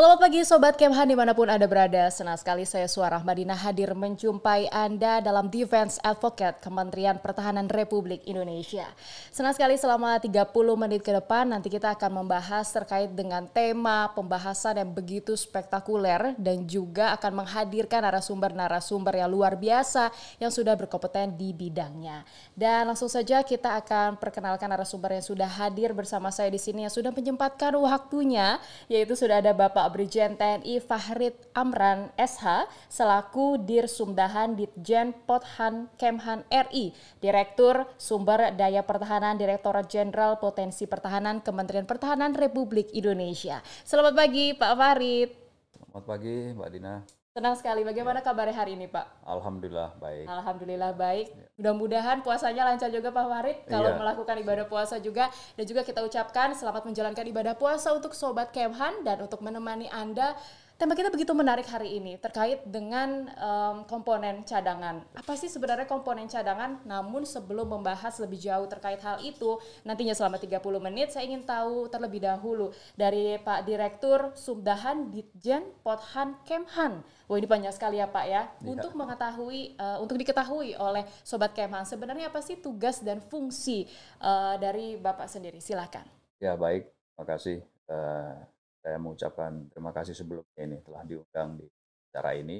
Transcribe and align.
Selamat 0.00 0.16
pagi 0.16 0.40
Sobat 0.48 0.80
Kemhan 0.80 1.12
di 1.12 1.12
mana 1.12 1.36
pun 1.36 1.44
Anda 1.44 1.68
berada. 1.68 2.08
Senang 2.08 2.40
sekali 2.40 2.64
saya 2.64 2.88
Suara 2.88 3.20
Madinah 3.20 3.68
hadir 3.68 3.92
menjumpai 3.92 4.72
Anda 4.72 5.20
dalam 5.20 5.52
Defense 5.52 6.00
Advocate 6.00 6.56
Kementerian 6.64 7.20
Pertahanan 7.20 7.68
Republik 7.68 8.24
Indonesia. 8.24 8.88
Senang 9.28 9.52
sekali 9.52 9.76
selama 9.76 10.16
30 10.16 10.48
menit 10.80 11.04
ke 11.04 11.12
depan 11.12 11.52
nanti 11.52 11.68
kita 11.68 11.92
akan 12.00 12.16
membahas 12.16 12.72
terkait 12.72 13.12
dengan 13.12 13.44
tema 13.44 14.08
pembahasan 14.16 14.80
yang 14.80 14.88
begitu 14.88 15.36
spektakuler 15.36 16.32
dan 16.40 16.64
juga 16.64 17.12
akan 17.20 17.44
menghadirkan 17.44 18.00
narasumber-narasumber 18.00 19.20
yang 19.20 19.28
luar 19.28 19.60
biasa 19.60 20.08
yang 20.40 20.48
sudah 20.48 20.80
berkompeten 20.80 21.36
di 21.36 21.52
bidangnya. 21.52 22.24
Dan 22.56 22.88
langsung 22.88 23.12
saja 23.12 23.44
kita 23.44 23.76
akan 23.84 24.16
perkenalkan 24.16 24.72
narasumber 24.72 25.20
yang 25.20 25.26
sudah 25.28 25.50
hadir 25.60 25.92
bersama 25.92 26.32
saya 26.32 26.48
di 26.48 26.56
sini 26.56 26.88
yang 26.88 26.94
sudah 26.96 27.12
menyempatkan 27.12 27.76
waktunya 27.76 28.56
yaitu 28.88 29.12
sudah 29.12 29.44
ada 29.44 29.52
Bapak 29.52 29.89
Brigjen 29.90 30.38
TNI 30.38 30.78
Fahrid 30.80 31.36
Amran 31.52 32.14
SH 32.16 32.70
selaku 32.88 33.60
Dir 33.60 33.90
Sumdahan 33.90 34.56
Ditjen 34.56 35.12
Pothan 35.26 35.90
Kemhan 35.98 36.46
RI, 36.48 36.94
Direktur 37.18 37.84
Sumber 37.98 38.54
Daya 38.54 38.86
Pertahanan 38.86 39.36
Direktorat 39.36 39.90
Jenderal 39.90 40.38
Potensi 40.38 40.88
Pertahanan 40.88 41.42
Kementerian 41.44 41.84
Pertahanan 41.84 42.32
Republik 42.32 42.88
Indonesia. 42.96 43.60
Selamat 43.84 44.14
pagi 44.16 44.56
Pak 44.56 44.72
Fahrid. 44.78 45.28
Selamat 45.74 46.04
pagi 46.06 46.34
Mbak 46.54 46.70
Dina. 46.70 47.19
Senang 47.30 47.54
sekali. 47.54 47.86
Bagaimana 47.86 48.26
kabarnya 48.26 48.58
hari 48.58 48.74
ini, 48.74 48.90
Pak? 48.90 49.22
Alhamdulillah 49.22 49.94
baik. 50.02 50.26
Alhamdulillah 50.26 50.90
baik. 50.98 51.30
Ya. 51.30 51.46
Mudah-mudahan 51.62 52.26
puasanya 52.26 52.66
lancar 52.66 52.90
juga 52.90 53.14
Pak 53.14 53.26
Farid 53.30 53.58
kalau 53.70 53.94
iya. 53.94 53.98
melakukan 54.02 54.34
ibadah 54.42 54.66
puasa 54.66 54.98
juga 54.98 55.30
dan 55.54 55.62
juga 55.62 55.86
kita 55.86 56.02
ucapkan 56.02 56.58
selamat 56.58 56.90
menjalankan 56.90 57.22
ibadah 57.30 57.54
puasa 57.54 57.94
untuk 57.94 58.18
sobat 58.18 58.50
Kemhan 58.50 59.06
dan 59.06 59.22
untuk 59.22 59.46
menemani 59.46 59.86
Anda 59.94 60.34
Tema 60.80 60.96
kita 60.96 61.12
begitu 61.12 61.36
menarik 61.36 61.68
hari 61.68 62.00
ini 62.00 62.16
terkait 62.16 62.64
dengan 62.64 63.28
um, 63.36 63.84
komponen 63.84 64.40
cadangan. 64.48 65.04
Apa 65.12 65.36
sih 65.36 65.52
sebenarnya 65.52 65.84
komponen 65.84 66.24
cadangan? 66.24 66.80
Namun 66.88 67.28
sebelum 67.28 67.68
membahas 67.68 68.16
lebih 68.16 68.40
jauh 68.40 68.64
terkait 68.64 68.96
hal 69.04 69.20
itu, 69.20 69.60
nantinya 69.84 70.16
selama 70.16 70.40
30 70.40 70.56
menit 70.80 71.12
saya 71.12 71.28
ingin 71.28 71.44
tahu 71.44 71.92
terlebih 71.92 72.24
dahulu 72.24 72.72
dari 72.96 73.36
Pak 73.36 73.68
Direktur 73.68 74.32
Sumdahan 74.32 75.12
Ditjen 75.12 75.68
Pothan 75.84 76.40
Kemhan. 76.48 77.04
Wah 77.28 77.36
ini 77.36 77.44
panjang 77.44 77.76
sekali 77.76 78.00
ya 78.00 78.08
Pak 78.08 78.24
ya. 78.24 78.48
ya. 78.48 78.64
Untuk 78.64 78.96
mengetahui, 78.96 79.76
uh, 79.76 80.00
untuk 80.00 80.16
diketahui 80.16 80.80
oleh 80.80 81.04
Sobat 81.20 81.52
Kemhan, 81.52 81.84
sebenarnya 81.84 82.32
apa 82.32 82.40
sih 82.40 82.56
tugas 82.56 83.04
dan 83.04 83.20
fungsi 83.20 83.84
uh, 84.24 84.56
dari 84.56 84.96
Bapak 84.96 85.28
sendiri? 85.28 85.60
Silakan. 85.60 86.08
Ya 86.40 86.56
baik, 86.56 86.88
terima 86.88 87.24
kasih. 87.36 87.60
Uh 87.84 88.59
saya 88.80 88.96
mengucapkan 88.96 89.68
terima 89.68 89.92
kasih 89.92 90.16
sebelumnya 90.16 90.60
ini 90.60 90.80
telah 90.80 91.02
diundang 91.04 91.60
di 91.60 91.66
acara 92.10 92.32
ini. 92.36 92.58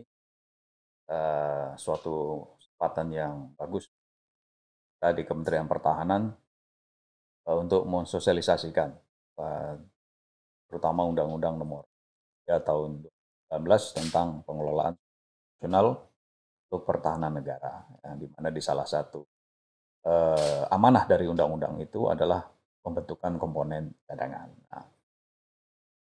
Uh, 1.11 1.75
suatu 1.75 2.47
kesempatan 2.55 3.11
yang 3.11 3.35
bagus 3.59 3.91
kita 4.95 5.11
di 5.11 5.27
Kementerian 5.27 5.67
Pertahanan 5.67 6.31
uh, 7.51 7.57
untuk 7.59 7.83
mensosialisasikan 7.83 8.95
uh, 9.43 9.75
terutama 10.71 11.03
Undang-Undang 11.11 11.59
Nomor 11.59 11.83
3 12.47 12.63
Tahun 12.63 12.91
2019 13.51 13.99
tentang 13.99 14.47
pengelolaan 14.47 14.95
nasional 15.59 16.07
untuk 16.71 16.87
pertahanan 16.87 17.35
negara, 17.35 17.83
yang 18.07 18.15
di 18.23 18.31
mana 18.31 18.55
di 18.55 18.63
salah 18.63 18.87
satu 18.87 19.27
uh, 20.07 20.71
amanah 20.71 21.11
dari 21.11 21.27
undang-undang 21.27 21.75
itu 21.83 22.07
adalah 22.07 22.47
pembentukan 22.81 23.35
komponen 23.37 23.91
cadangan. 24.07 24.49
Nah, 24.71 24.85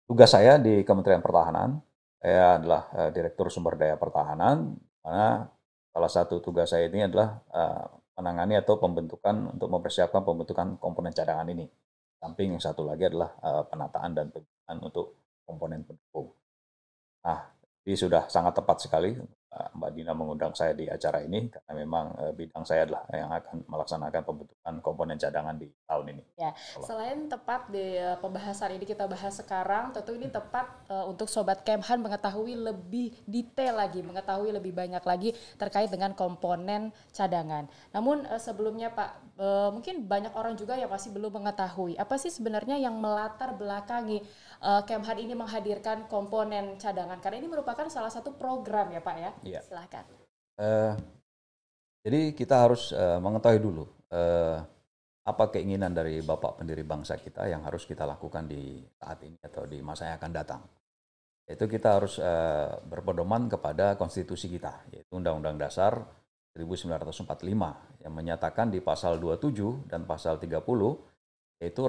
Tugas 0.09 0.33
saya 0.33 0.57
di 0.57 0.81
Kementerian 0.81 1.21
Pertahanan, 1.21 1.85
saya 2.17 2.57
adalah 2.57 2.89
uh, 2.97 3.13
Direktur 3.13 3.53
Sumber 3.53 3.77
Daya 3.77 3.93
Pertahanan, 3.93 4.73
mana 5.05 5.53
salah 5.93 6.09
satu 6.09 6.41
tugas 6.41 6.73
saya 6.73 6.89
ini 6.89 7.05
adalah 7.05 7.37
uh, 7.53 7.85
menangani 8.17 8.57
atau 8.57 8.81
pembentukan 8.81 9.53
untuk 9.53 9.69
mempersiapkan 9.69 10.25
pembentukan 10.25 10.81
komponen 10.81 11.13
cadangan 11.13 11.45
ini. 11.53 11.69
Samping 12.17 12.57
yang 12.57 12.63
satu 12.63 12.89
lagi 12.89 13.05
adalah 13.05 13.37
uh, 13.37 13.61
penataan 13.69 14.17
dan 14.17 14.33
pembentukan 14.33 14.77
untuk 14.81 15.05
komponen 15.45 15.85
pendukung. 15.85 16.33
Nah, 17.21 17.53
ini 17.85 17.93
sudah 17.93 18.25
sangat 18.33 18.57
tepat 18.57 18.81
sekali 18.81 19.13
Mbak 19.49 19.91
Dina 19.97 20.13
mengundang 20.13 20.53
saya 20.53 20.77
di 20.77 20.85
acara 20.85 21.25
ini 21.25 21.49
karena 21.49 21.73
memang 21.73 22.13
uh, 22.21 22.33
bidang 22.37 22.61
saya 22.61 22.85
adalah 22.85 23.01
yang 23.09 23.33
akan 23.33 23.65
melaksanakan 23.65 24.21
pembentukan 24.21 24.73
komponen 24.85 25.17
cadangan 25.17 25.57
di 25.57 25.65
tahun 25.89 26.05
ini. 26.13 26.23
Ya, 26.37 26.53
selain 26.85 27.25
tepat 27.25 27.65
di 27.73 27.97
uh, 27.97 28.21
pembahasan 28.21 28.77
ini 28.77 28.85
kita 28.85 29.09
bahas 29.09 29.41
sekarang, 29.41 29.89
tentu 29.89 30.13
ini 30.13 30.29
tepat 30.29 30.69
uh, 30.93 31.09
untuk 31.09 31.25
sobat 31.25 31.65
Kemhan 31.65 31.97
mengetahui 31.97 32.53
lebih 32.53 33.09
detail 33.25 33.81
lagi, 33.81 34.05
mengetahui 34.05 34.53
lebih 34.53 34.69
banyak 34.69 35.01
lagi 35.01 35.33
terkait 35.57 35.89
dengan 35.89 36.13
komponen 36.13 36.93
cadangan. 37.09 37.65
Namun 37.89 38.29
uh, 38.29 38.37
sebelumnya 38.37 38.93
Pak, 38.93 39.09
uh, 39.41 39.69
mungkin 39.73 40.05
banyak 40.05 40.33
orang 40.37 40.53
juga 40.53 40.77
yang 40.77 40.93
masih 40.93 41.09
belum 41.09 41.41
mengetahui 41.41 41.97
apa 41.97 42.15
sih 42.21 42.29
sebenarnya 42.29 42.77
yang 42.77 42.93
melatar 43.01 43.57
belakangi 43.57 44.21
uh, 44.61 44.85
Kemhan 44.85 45.17
ini 45.17 45.33
menghadirkan 45.33 46.05
komponen 46.05 46.77
cadangan 46.77 47.17
karena 47.17 47.41
ini 47.41 47.49
merupakan 47.49 47.89
salah 47.89 48.13
satu 48.13 48.37
program 48.37 48.93
ya 48.93 49.01
Pak 49.01 49.17
ya. 49.17 49.31
Iya. 49.43 49.61
Silahkan. 49.63 50.05
Uh, 50.59 50.93
jadi 52.03 52.35
kita 52.35 52.67
harus 52.67 52.91
uh, 52.91 53.19
mengetahui 53.19 53.59
dulu 53.59 53.83
uh, 54.11 54.59
apa 55.23 55.43
keinginan 55.53 55.93
dari 55.93 56.19
Bapak 56.25 56.59
pendiri 56.59 56.81
bangsa 56.81 57.19
kita 57.19 57.45
yang 57.47 57.63
harus 57.63 57.85
kita 57.85 58.07
lakukan 58.07 58.49
di 58.49 58.81
saat 58.97 59.21
ini 59.23 59.37
atau 59.39 59.63
di 59.69 59.79
masa 59.83 60.09
yang 60.09 60.17
akan 60.17 60.31
datang. 60.33 60.61
Itu 61.49 61.65
kita 61.65 62.01
harus 62.01 62.17
uh, 62.21 62.81
berpedoman 62.85 63.49
kepada 63.49 63.97
konstitusi 63.97 64.49
kita, 64.49 64.89
yaitu 64.93 65.17
Undang-Undang 65.17 65.57
Dasar 65.57 65.93
1945 66.53 68.03
yang 68.05 68.13
menyatakan 68.13 68.73
di 68.73 68.81
pasal 68.81 69.21
27 69.21 69.89
dan 69.89 70.03
pasal 70.03 70.41
30 70.41 70.59
yaitu 71.59 71.83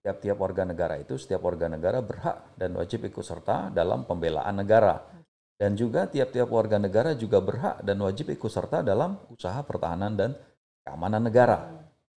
tiap-tiap 0.00 0.36
warga 0.40 0.64
negara 0.64 0.96
itu 0.96 1.20
setiap 1.20 1.44
warga 1.44 1.68
negara 1.68 2.00
berhak 2.00 2.56
dan 2.56 2.72
wajib 2.72 3.04
ikut 3.04 3.20
serta 3.20 3.68
dalam 3.68 4.08
pembelaan 4.08 4.56
negara 4.56 5.19
dan 5.60 5.76
juga 5.76 6.08
tiap-tiap 6.08 6.48
warga 6.48 6.80
negara 6.80 7.12
juga 7.12 7.36
berhak 7.44 7.84
dan 7.84 8.00
wajib 8.00 8.32
ikut 8.32 8.48
serta 8.48 8.80
dalam 8.80 9.20
usaha 9.28 9.60
pertahanan 9.60 10.16
dan 10.16 10.32
keamanan 10.80 11.20
negara. 11.20 11.68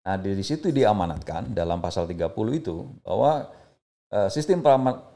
Nah, 0.05 0.21
di 0.21 0.45
situ 0.45 0.69
diamanatkan 0.69 1.57
dalam 1.57 1.81
pasal 1.81 2.05
30 2.05 2.37
itu 2.53 2.85
bahwa 3.01 3.49
uh, 4.13 4.29
sistem 4.29 4.61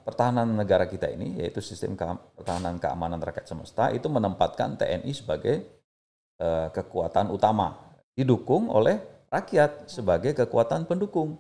pertahanan 0.08 0.56
negara 0.56 0.88
kita 0.88 1.12
ini 1.12 1.36
yaitu 1.44 1.60
sistem 1.60 2.00
pertahanan 2.32 2.80
keamanan 2.80 3.20
rakyat 3.20 3.44
semesta 3.44 3.92
itu 3.92 4.08
menempatkan 4.08 4.80
TNI 4.80 5.12
sebagai 5.12 5.60
uh, 6.40 6.72
kekuatan 6.72 7.28
utama 7.28 7.76
didukung 8.16 8.72
oleh 8.72 9.04
rakyat 9.28 9.84
sebagai 9.92 10.32
kekuatan 10.32 10.88
pendukung. 10.88 11.36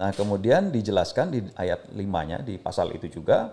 Nah, 0.00 0.16
kemudian 0.16 0.72
dijelaskan 0.72 1.28
di 1.28 1.44
ayat 1.60 1.92
5-nya 1.92 2.40
di 2.40 2.56
pasal 2.56 2.96
itu 2.96 3.20
juga 3.20 3.52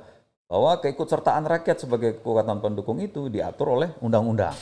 bahwa 0.50 0.82
keikutsertaan 0.82 1.46
rakyat 1.46 1.86
sebagai 1.86 2.18
kekuatan 2.18 2.58
pendukung 2.58 2.98
itu 2.98 3.30
diatur 3.30 3.78
oleh 3.78 3.94
undang-undang. 4.02 4.58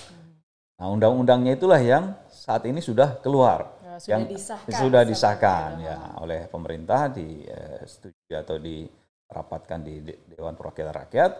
Nah, 0.78 0.88
undang-undangnya 0.92 1.56
itulah 1.56 1.80
yang 1.80 2.12
saat 2.28 2.68
ini 2.68 2.84
sudah 2.84 3.18
keluar, 3.24 3.80
ya, 3.82 3.96
sudah 3.98 4.12
yang 4.12 4.24
disahkan, 4.30 4.78
sudah 4.78 5.02
disahkan 5.08 5.70
ya 5.82 5.98
oleh 6.22 6.46
pemerintah 6.52 7.10
di 7.10 7.42
eh, 7.48 7.82
studi 7.88 8.36
atau 8.36 8.62
dirapatkan 8.62 9.80
di 9.82 10.06
Dewan 10.36 10.54
Perwakilan 10.54 10.94
Rakyat. 10.94 11.32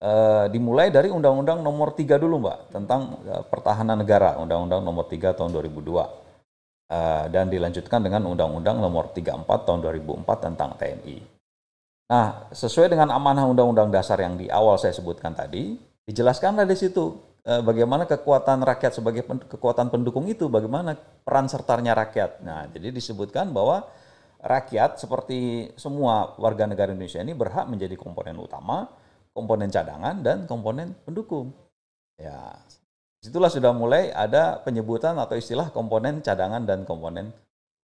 Eh, 0.00 0.46
dimulai 0.48 0.88
dari 0.88 1.12
Undang-Undang 1.12 1.60
Nomor 1.60 1.92
3 1.92 2.16
dulu, 2.16 2.40
Mbak, 2.40 2.58
tentang 2.72 3.20
eh, 3.20 3.44
pertahanan 3.44 4.00
negara, 4.00 4.40
Undang-Undang 4.40 4.80
Nomor 4.80 5.04
3 5.04 5.36
tahun 5.36 5.52
2002. 5.52 6.08
Eh, 6.90 7.24
dan 7.28 7.52
dilanjutkan 7.52 8.00
dengan 8.00 8.24
Undang-Undang 8.32 8.80
Nomor 8.80 9.12
34 9.12 9.44
tahun 9.68 9.78
2004 9.84 10.38
tentang 10.40 10.72
TNI. 10.80 11.39
Nah, 12.10 12.50
sesuai 12.50 12.90
dengan 12.90 13.14
amanah 13.14 13.46
Undang-Undang 13.46 13.94
Dasar 13.94 14.18
yang 14.18 14.34
di 14.34 14.50
awal 14.50 14.74
saya 14.82 14.90
sebutkan 14.90 15.30
tadi, 15.30 15.78
dijelaskanlah 16.02 16.66
di 16.66 16.74
situ 16.74 17.14
eh, 17.46 17.62
bagaimana 17.62 18.02
kekuatan 18.10 18.66
rakyat 18.66 18.98
sebagai 18.98 19.22
kekuatan 19.46 19.94
pendukung 19.94 20.26
itu, 20.26 20.50
bagaimana 20.50 20.98
peran 20.98 21.46
sertanya 21.46 21.94
rakyat. 21.94 22.42
Nah, 22.42 22.66
jadi 22.66 22.90
disebutkan 22.90 23.54
bahwa 23.54 23.86
rakyat 24.42 24.98
seperti 24.98 25.70
semua 25.78 26.34
warga 26.34 26.66
negara 26.66 26.90
Indonesia 26.90 27.22
ini 27.22 27.30
berhak 27.30 27.70
menjadi 27.70 27.94
komponen 27.94 28.34
utama, 28.42 28.90
komponen 29.30 29.70
cadangan, 29.70 30.18
dan 30.18 30.50
komponen 30.50 30.98
pendukung. 31.06 31.54
Ya, 32.18 32.58
situlah 33.22 33.54
sudah 33.54 33.70
mulai 33.70 34.10
ada 34.10 34.58
penyebutan 34.66 35.14
atau 35.14 35.38
istilah 35.38 35.70
komponen 35.70 36.26
cadangan 36.26 36.66
dan 36.66 36.82
komponen 36.82 37.30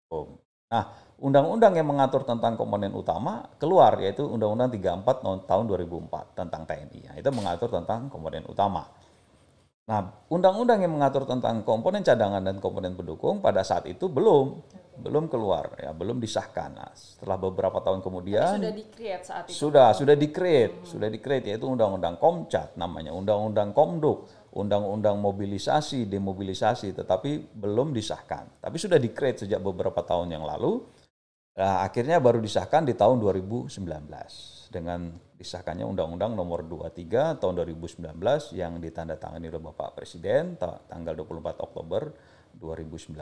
pendukung. 0.08 0.40
Nah, 0.72 1.03
undang-undang 1.22 1.78
yang 1.78 1.86
mengatur 1.86 2.26
tentang 2.26 2.58
komponen 2.58 2.90
utama 2.90 3.46
keluar 3.60 3.94
yaitu 4.02 4.26
Undang-Undang 4.26 4.74
34 4.74 5.46
tahun 5.46 5.64
2004 5.70 6.38
tentang 6.38 6.62
TNI. 6.66 7.00
Nah, 7.10 7.14
itu 7.20 7.30
mengatur 7.30 7.68
tentang 7.70 8.10
komponen 8.10 8.42
utama. 8.50 8.86
Nah, 9.84 10.00
undang-undang 10.32 10.80
yang 10.80 10.96
mengatur 10.96 11.28
tentang 11.28 11.60
komponen 11.60 12.00
cadangan 12.00 12.40
dan 12.40 12.56
komponen 12.56 12.96
pendukung 12.96 13.44
pada 13.44 13.60
saat 13.60 13.84
itu 13.84 14.08
belum 14.08 14.64
belum 14.94 15.28
keluar 15.28 15.76
ya, 15.76 15.92
belum 15.92 16.22
disahkan. 16.24 16.70
Nah, 16.72 16.90
setelah 16.96 17.36
beberapa 17.36 17.84
tahun 17.84 18.00
kemudian 18.00 18.56
Tapi 18.56 18.64
sudah 18.64 18.72
di-create 18.72 19.24
saat 19.28 19.44
itu. 19.44 19.52
sudah 19.52 19.88
sudah 19.92 20.16
di-create, 20.16 20.74
sudah 20.88 21.08
di-create 21.12 21.52
yaitu 21.52 21.68
undang-undang 21.68 22.16
Komcat 22.16 22.80
namanya, 22.80 23.12
undang-undang 23.12 23.76
Komduk, 23.76 24.24
undang-undang 24.56 25.20
mobilisasi, 25.20 26.08
demobilisasi 26.08 26.96
tetapi 26.96 27.52
belum 27.52 27.92
disahkan. 27.92 28.64
Tapi 28.64 28.76
sudah 28.80 28.96
di-create 28.96 29.44
sejak 29.44 29.60
beberapa 29.60 30.00
tahun 30.00 30.32
yang 30.32 30.48
lalu. 30.48 30.80
Nah, 31.54 31.86
akhirnya 31.86 32.18
baru 32.18 32.42
disahkan 32.42 32.82
di 32.82 32.98
tahun 32.98 33.22
2019 33.22 33.70
dengan 34.74 35.06
disahkannya 35.38 35.86
Undang-Undang 35.86 36.34
Nomor 36.34 36.66
23 36.66 37.38
tahun 37.38 37.54
2019 37.62 38.10
yang 38.58 38.82
ditandatangani 38.82 39.54
oleh 39.54 39.62
Bapak 39.62 39.94
Presiden 39.94 40.58
ta- 40.58 40.82
tanggal 40.90 41.14
24 41.14 41.62
Oktober 41.62 42.10
2019 42.58 43.14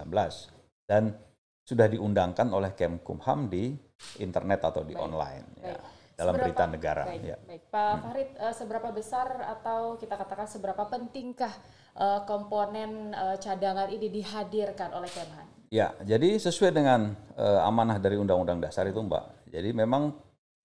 dan 0.88 1.12
sudah 1.60 1.84
diundangkan 1.92 2.48
oleh 2.56 2.72
Kemkumham 2.72 3.52
di 3.52 3.76
internet 4.16 4.64
atau 4.64 4.80
di 4.80 4.96
Baik, 4.96 5.04
online 5.04 5.46
ya, 5.60 5.76
baik. 5.76 5.80
dalam 6.16 6.32
Seberapa- 6.32 6.40
berita 6.48 6.64
negara. 6.72 7.02
Baik, 7.04 7.22
ya. 7.22 7.36
baik. 7.36 7.62
Pak 7.68 7.94
Farid, 8.00 8.30
eh, 8.32 8.54
seberapa 8.56 8.88
besar 8.96 9.28
atau 9.44 10.00
kita 10.00 10.16
katakan 10.16 10.48
seberapa 10.48 10.88
pentingkah 10.88 11.52
eh, 11.92 12.20
komponen 12.24 13.12
cadangan 13.36 13.92
ini 13.92 14.08
dihadirkan 14.08 14.96
oleh 14.96 15.12
Kemhan? 15.12 15.51
Ya, 15.72 15.96
jadi 16.04 16.36
sesuai 16.36 16.68
dengan 16.76 17.16
eh, 17.32 17.60
amanah 17.64 17.96
dari 17.96 18.20
Undang-Undang 18.20 18.60
Dasar 18.60 18.84
itu, 18.84 19.00
Mbak. 19.00 19.48
Jadi 19.48 19.72
memang 19.72 20.12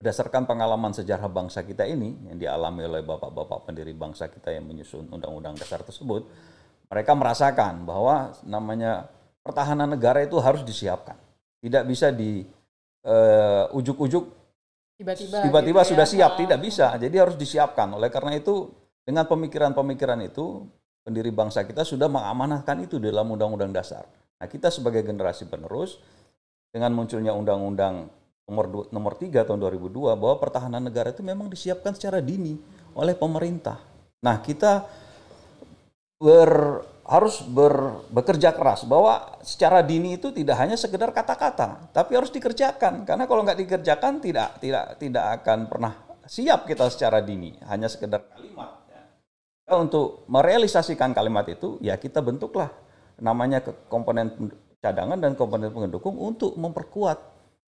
berdasarkan 0.04 0.44
pengalaman 0.44 0.92
sejarah 0.92 1.32
bangsa 1.32 1.64
kita 1.64 1.88
ini 1.88 2.28
yang 2.28 2.36
dialami 2.36 2.84
oleh 2.84 3.02
bapak-bapak 3.08 3.72
pendiri 3.72 3.96
bangsa 3.96 4.28
kita 4.28 4.52
yang 4.52 4.68
menyusun 4.68 5.08
Undang-Undang 5.08 5.56
Dasar 5.64 5.80
tersebut, 5.80 6.28
mereka 6.92 7.16
merasakan 7.16 7.88
bahwa 7.88 8.36
namanya 8.44 9.08
pertahanan 9.48 9.96
negara 9.96 10.28
itu 10.28 10.36
harus 10.44 10.68
disiapkan. 10.68 11.16
Tidak 11.64 11.88
bisa 11.88 12.12
di 12.12 12.44
eh, 13.08 13.66
ujuk-ujuk 13.80 14.36
Tiba-tiba 14.98 15.46
tiba-tiba 15.46 15.82
gitu 15.86 15.94
sudah 15.94 16.08
ya. 16.10 16.12
siap, 16.12 16.32
tidak 16.36 16.60
bisa. 16.60 16.92
Jadi 17.00 17.16
harus 17.16 17.40
disiapkan. 17.40 17.96
Oleh 17.96 18.12
karena 18.12 18.36
itu, 18.36 18.68
dengan 19.08 19.24
pemikiran-pemikiran 19.24 20.20
itu, 20.26 20.68
pendiri 21.06 21.32
bangsa 21.32 21.64
kita 21.64 21.88
sudah 21.88 22.12
mengamanahkan 22.12 22.84
itu 22.84 23.00
dalam 23.00 23.30
Undang-Undang 23.32 23.72
Dasar. 23.72 24.04
Nah, 24.38 24.48
kita 24.48 24.70
sebagai 24.70 25.02
generasi 25.02 25.50
penerus, 25.50 25.98
dengan 26.78 26.94
munculnya 26.94 27.34
Undang-Undang 27.34 27.96
nomor 28.48 28.88
nomor 28.94 29.14
3 29.20 29.44
tahun 29.44 29.60
2002 29.60 30.16
bahwa 30.16 30.36
pertahanan 30.40 30.80
negara 30.80 31.12
itu 31.12 31.20
memang 31.20 31.52
disiapkan 31.52 31.92
secara 31.98 32.24
dini 32.24 32.56
oleh 32.96 33.18
pemerintah. 33.18 33.82
Nah, 34.24 34.40
kita 34.40 34.88
ber, 36.22 36.82
harus 37.04 37.44
ber, 37.44 38.06
bekerja 38.14 38.56
keras 38.56 38.88
bahwa 38.88 39.42
secara 39.44 39.84
dini 39.84 40.16
itu 40.16 40.32
tidak 40.32 40.56
hanya 40.64 40.80
sekedar 40.80 41.12
kata-kata, 41.12 41.92
tapi 41.92 42.16
harus 42.16 42.32
dikerjakan. 42.32 43.04
Karena 43.04 43.28
kalau 43.28 43.42
nggak 43.44 43.60
dikerjakan 43.68 44.24
tidak 44.24 44.62
tidak 44.64 44.96
tidak 45.02 45.26
akan 45.44 45.68
pernah 45.68 45.94
siap 46.30 46.70
kita 46.70 46.88
secara 46.88 47.20
dini, 47.20 47.56
hanya 47.68 47.92
sekedar 47.92 48.22
kalimat. 48.32 48.86
ya. 48.88 49.02
Untuk 49.76 50.24
merealisasikan 50.32 51.12
kalimat 51.12 51.44
itu, 51.52 51.82
ya 51.84 52.00
kita 52.00 52.24
bentuklah 52.24 52.72
namanya 53.18 53.62
komponen 53.90 54.34
cadangan 54.78 55.18
dan 55.18 55.34
komponen 55.34 55.74
pendukung 55.74 56.18
untuk 56.18 56.54
memperkuat 56.54 57.18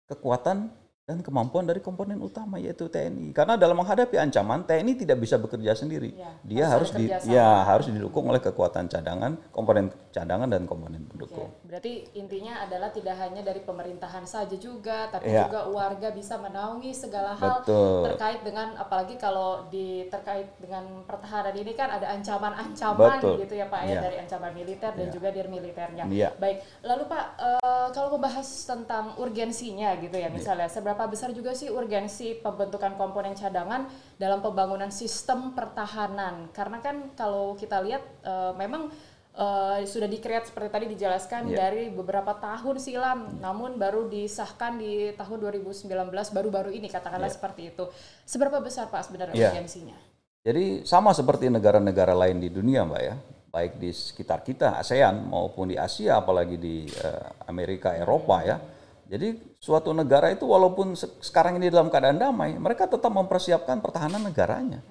kekuatan 0.09 0.69
dan 1.09 1.25
kemampuan 1.25 1.65
dari 1.65 1.81
komponen 1.81 2.21
utama 2.21 2.61
yaitu 2.61 2.85
TNI. 2.85 3.33
Karena 3.33 3.57
dalam 3.57 3.73
menghadapi 3.81 4.13
ancaman 4.21 4.61
TNI 4.61 4.94
tidak 4.94 5.17
bisa 5.17 5.41
bekerja 5.41 5.73
sendiri. 5.73 6.13
Ya, 6.13 6.29
Dia 6.45 6.65
harus 6.69 6.94
di, 6.94 7.09
ya 7.25 7.65
harus 7.65 7.89
didukung 7.89 8.29
oleh 8.29 8.38
kekuatan 8.38 8.85
cadangan, 8.85 9.33
komponen 9.50 9.89
cadangan 10.13 10.45
dan 10.45 10.69
komponen 10.69 11.01
Oke, 11.01 11.09
pendukung. 11.09 11.50
Berarti 11.65 12.13
intinya 12.13 12.61
adalah 12.61 12.94
tidak 12.94 13.17
hanya 13.17 13.41
dari 13.41 13.65
pemerintahan 13.65 14.21
saja 14.29 14.53
juga, 14.53 15.09
tapi 15.09 15.33
Iya. 15.33 15.50
juga 15.50 15.65
warga 15.73 16.13
bisa 16.13 16.38
menaungi 16.38 16.94
segala 16.94 17.33
hal 17.33 17.65
Betul. 17.65 18.13
terkait 18.13 18.45
dengan 18.45 18.77
apalagi 18.77 19.17
kalau 19.17 19.65
di 19.73 20.06
terkait 20.13 20.53
dengan 20.61 21.01
pertahanan 21.09 21.57
ini 21.57 21.73
kan 21.73 21.89
ada 21.89 22.06
ancaman-ancaman 22.13 23.17
gitu 23.41 23.57
ya 23.57 23.65
Pak 23.65 23.81
ya 23.81 23.97
Iya. 23.97 24.01
dari 24.06 24.15
ancaman 24.21 24.51
militer 24.53 24.94
dan 24.94 25.09
Iya. 25.09 25.13
juga 25.17 25.27
dari 25.33 25.50
militernya. 25.50 26.06
Iya. 26.06 26.29
Baik, 26.38 26.61
lalu 26.85 27.03
Pak 27.09 27.25
eh, 27.41 27.78
kalau 27.89 28.15
membahas 28.15 28.45
tentang 28.63 29.18
urgensinya 29.18 29.94
gitu 30.00 30.15
ya 30.15 30.30
misalnya 30.30 30.65
seberapa 30.68 31.06
besar 31.06 31.30
juga 31.31 31.51
sih 31.53 31.68
urgensi 31.68 32.38
pembentukan 32.39 32.95
komponen 32.95 33.33
cadangan 33.33 33.86
dalam 34.15 34.39
pembangunan 34.39 34.89
sistem 34.89 35.51
pertahanan? 35.53 36.50
Karena 36.51 36.80
kan 36.80 37.12
kalau 37.13 37.53
kita 37.53 37.81
lihat 37.81 38.03
eh, 38.24 38.53
memang 38.57 38.89
eh, 39.30 39.86
sudah 39.88 40.09
di-create 40.09 40.51
seperti 40.51 40.68
tadi 40.68 40.86
dijelaskan 40.91 41.47
Iya. 41.47 41.56
dari 41.56 41.83
beberapa 41.89 42.36
tahun 42.36 42.75
silam, 42.75 43.19
namun 43.39 43.80
baru 43.80 44.09
disahkan 44.09 44.75
di 44.75 45.15
tahun 45.15 45.38
2019 45.39 45.88
baru-baru 46.33 46.75
ini 46.75 46.92
katakanlah 46.92 47.31
seperti 47.31 47.71
itu. 47.71 47.88
Seberapa 48.27 48.59
besar 48.59 48.92
Pak 48.92 49.07
sebenarnya 49.07 49.35
Iya. 49.38 49.50
urgensinya? 49.56 49.95
Jadi 50.39 50.83
sama 50.83 51.12
seperti 51.12 51.51
negara-negara 51.51 52.15
lain 52.15 52.39
di 52.39 52.47
dunia, 52.51 52.88
Mbak 52.88 53.01
ya, 53.03 53.15
baik 53.49 53.81
di 53.81 53.89
sekitar 53.89 54.45
kita 54.45 54.77
ASEAN 54.77 55.25
maupun 55.25 55.73
di 55.73 55.77
Asia, 55.77 56.21
apalagi 56.21 56.55
di 56.61 56.85
eh, 56.85 57.25
Amerika, 57.49 57.97
Eropa 57.97 58.45
ya. 58.45 58.61
Jadi 59.09 59.57
suatu 59.57 59.89
negara 59.89 60.29
itu 60.29 60.45
walaupun 60.45 60.93
se- 60.93 61.17
sekarang 61.19 61.57
ini 61.57 61.73
dalam 61.73 61.89
keadaan 61.89 62.21
damai, 62.21 62.53
mereka 62.61 62.85
tetap 62.85 63.09
mempersiapkan 63.09 63.81
pertahanan 63.81 64.21
negaranya. 64.21 64.85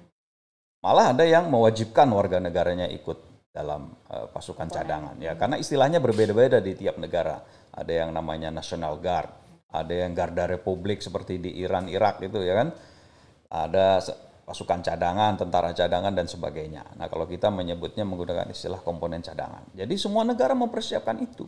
Malah 0.83 1.15
ada 1.15 1.23
yang 1.23 1.47
mewajibkan 1.47 2.07
warga 2.11 2.43
negaranya 2.43 2.91
ikut 2.91 3.47
dalam 3.55 3.95
eh, 4.11 4.27
pasukan 4.27 4.67
cadangan 4.67 5.15
ya, 5.23 5.39
karena 5.39 5.55
istilahnya 5.55 6.03
berbeda-beda 6.03 6.59
di 6.59 6.75
tiap 6.75 6.99
negara. 6.99 7.39
Ada 7.71 8.03
yang 8.05 8.11
namanya 8.11 8.51
National 8.51 8.99
Guard, 8.99 9.31
ada 9.71 9.93
yang 9.93 10.11
Garda 10.11 10.51
Republik 10.51 10.99
seperti 10.99 11.39
di 11.39 11.63
Iran, 11.63 11.87
Irak 11.87 12.19
itu 12.19 12.43
ya 12.43 12.59
kan. 12.59 12.69
Ada 13.49 14.03
pasukan 14.49 14.81
cadangan, 14.81 15.37
tentara 15.37 15.69
cadangan 15.77 16.09
dan 16.09 16.25
sebagainya. 16.25 16.81
Nah, 16.97 17.05
kalau 17.05 17.29
kita 17.29 17.53
menyebutnya 17.53 18.01
menggunakan 18.01 18.49
istilah 18.49 18.81
komponen 18.81 19.21
cadangan. 19.21 19.69
Jadi 19.77 19.93
semua 19.93 20.25
negara 20.25 20.57
mempersiapkan 20.57 21.21
itu. 21.21 21.45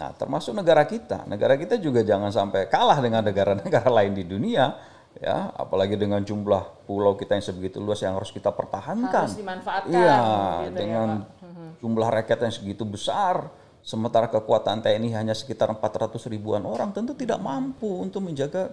Nah, 0.00 0.16
termasuk 0.16 0.56
negara 0.56 0.88
kita. 0.88 1.28
Negara 1.28 1.60
kita 1.60 1.76
juga 1.76 2.00
jangan 2.00 2.32
sampai 2.32 2.64
kalah 2.72 2.96
dengan 3.04 3.20
negara-negara 3.20 3.92
lain 3.92 4.16
di 4.16 4.24
dunia, 4.24 4.72
ya, 5.20 5.52
apalagi 5.52 6.00
dengan 6.00 6.24
jumlah 6.24 6.88
pulau 6.88 7.12
kita 7.12 7.36
yang 7.36 7.44
sebegitu 7.44 7.76
luas 7.76 8.00
yang 8.00 8.16
harus 8.16 8.32
kita 8.32 8.48
pertahankan. 8.56 9.28
Harus 9.28 9.36
dimanfaatkan 9.36 9.92
Iya, 9.92 10.16
gitu 10.16 10.32
ya, 10.64 10.72
dengan 10.80 11.08
Pak. 11.28 11.76
jumlah 11.84 12.08
rakyat 12.24 12.38
yang 12.48 12.54
segitu 12.56 12.88
besar, 12.88 13.52
sementara 13.84 14.32
kekuatan 14.32 14.80
TNI 14.80 15.12
hanya 15.12 15.36
sekitar 15.36 15.68
400 15.68 16.24
ribuan 16.32 16.64
orang, 16.64 16.96
tentu 16.96 17.12
tidak 17.12 17.36
mampu 17.36 18.00
untuk 18.00 18.24
menjaga 18.24 18.72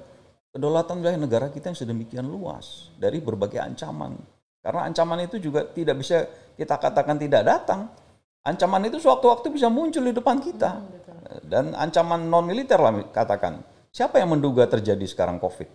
kedaulatan 0.57 1.05
wilayah 1.05 1.21
negara 1.21 1.47
kita 1.53 1.69
yang 1.69 1.77
sedemikian 1.77 2.25
luas 2.25 2.89
dari 2.97 3.21
berbagai 3.21 3.61
ancaman. 3.61 4.17
Karena 4.65 4.89
ancaman 4.89 5.21
itu 5.21 5.37
juga 5.37 5.69
tidak 5.69 6.01
bisa 6.01 6.25
kita 6.57 6.81
katakan 6.81 7.21
tidak 7.21 7.45
datang. 7.45 7.93
Ancaman 8.41 8.89
itu 8.89 8.97
sewaktu-waktu 8.97 9.53
bisa 9.53 9.69
muncul 9.69 10.01
di 10.01 10.17
depan 10.17 10.41
kita. 10.41 10.81
Dan 11.45 11.77
ancaman 11.77 12.25
non 12.25 12.49
militer 12.49 12.81
lah 12.81 13.05
katakan. 13.13 13.61
Siapa 13.93 14.17
yang 14.17 14.33
menduga 14.33 14.65
terjadi 14.65 15.05
sekarang 15.05 15.37
COVID? 15.37 15.69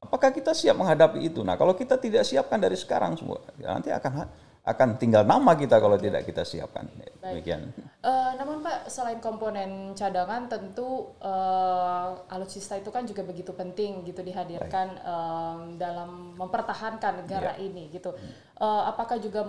Apakah 0.00 0.32
kita 0.32 0.52
siap 0.56 0.76
menghadapi 0.76 1.20
itu? 1.20 1.40
Nah, 1.40 1.56
kalau 1.56 1.72
kita 1.72 1.96
tidak 1.96 2.24
siapkan 2.28 2.60
dari 2.60 2.76
sekarang 2.76 3.16
semua, 3.16 3.40
ya 3.56 3.72
nanti 3.72 3.88
akan 3.88 4.28
akan 4.64 4.96
tinggal 4.96 5.28
nama 5.28 5.52
kita 5.52 5.76
kalau 5.76 6.00
tidak 6.00 6.24
kita 6.24 6.40
siapkan. 6.40 6.88
Demikian. 7.20 7.68
Eh, 8.00 8.30
namun 8.40 8.64
Pak, 8.64 8.88
selain 8.88 9.20
komponen 9.20 9.92
cadangan, 9.92 10.48
tentu 10.48 11.12
eh, 11.20 12.08
alutsista 12.32 12.76
itu 12.76 12.88
kan 12.88 13.04
juga 13.04 13.24
begitu 13.24 13.52
penting 13.52 14.04
gitu 14.04 14.24
dihadirkan 14.24 14.88
em, 15.00 15.60
dalam 15.76 16.32
mempertahankan 16.36 17.24
negara 17.24 17.56
Iya. 17.56 17.64
ini 17.68 17.92
gitu. 17.92 18.16
Eh, 18.54 18.82
apakah 18.86 19.18
juga 19.18 19.42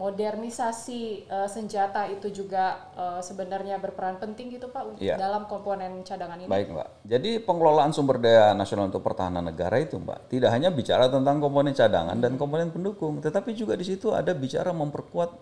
modernisasi 0.00 1.28
eh, 1.28 1.48
senjata 1.52 2.08
itu 2.08 2.32
juga 2.32 2.88
eh, 2.96 3.20
sebenarnya 3.20 3.76
berperan 3.76 4.16
penting 4.16 4.56
gitu 4.56 4.72
Pak 4.72 4.96
Iya. 4.96 5.20
dalam 5.20 5.44
komponen 5.44 6.00
cadangan 6.00 6.40
ini? 6.40 6.48
Baik, 6.48 6.72
Mbak. 6.72 6.88
Jadi 7.04 7.30
pengelolaan 7.44 7.92
sumber 7.92 8.16
daya 8.16 8.56
nasional 8.56 8.88
untuk 8.88 9.04
pertahanan 9.04 9.44
negara 9.44 9.76
itu, 9.76 10.00
Mbak, 10.00 10.32
tidak 10.32 10.48
hanya 10.48 10.72
bicara 10.72 11.12
tentang 11.12 11.44
komponen 11.44 11.76
cadangan 11.76 12.16
dan 12.16 12.40
komponen 12.40 12.72
pendukung, 12.72 13.20
tetapi 13.20 13.52
juga 13.52 13.76
di 13.76 13.84
situ 13.84 14.08
ada 14.16 14.32
bicara 14.32 14.72
memperkuat 14.72 15.36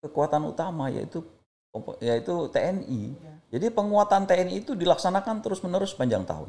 kekuatan 0.00 0.48
utama 0.48 0.88
yaitu 0.88 1.20
yaitu 2.00 2.48
TNI. 2.48 3.02
Jadi 3.52 3.68
penguatan 3.68 4.24
TNI 4.24 4.64
itu 4.64 4.72
dilaksanakan 4.72 5.44
terus-menerus 5.44 5.92
sepanjang 5.92 6.24
tahun. 6.24 6.48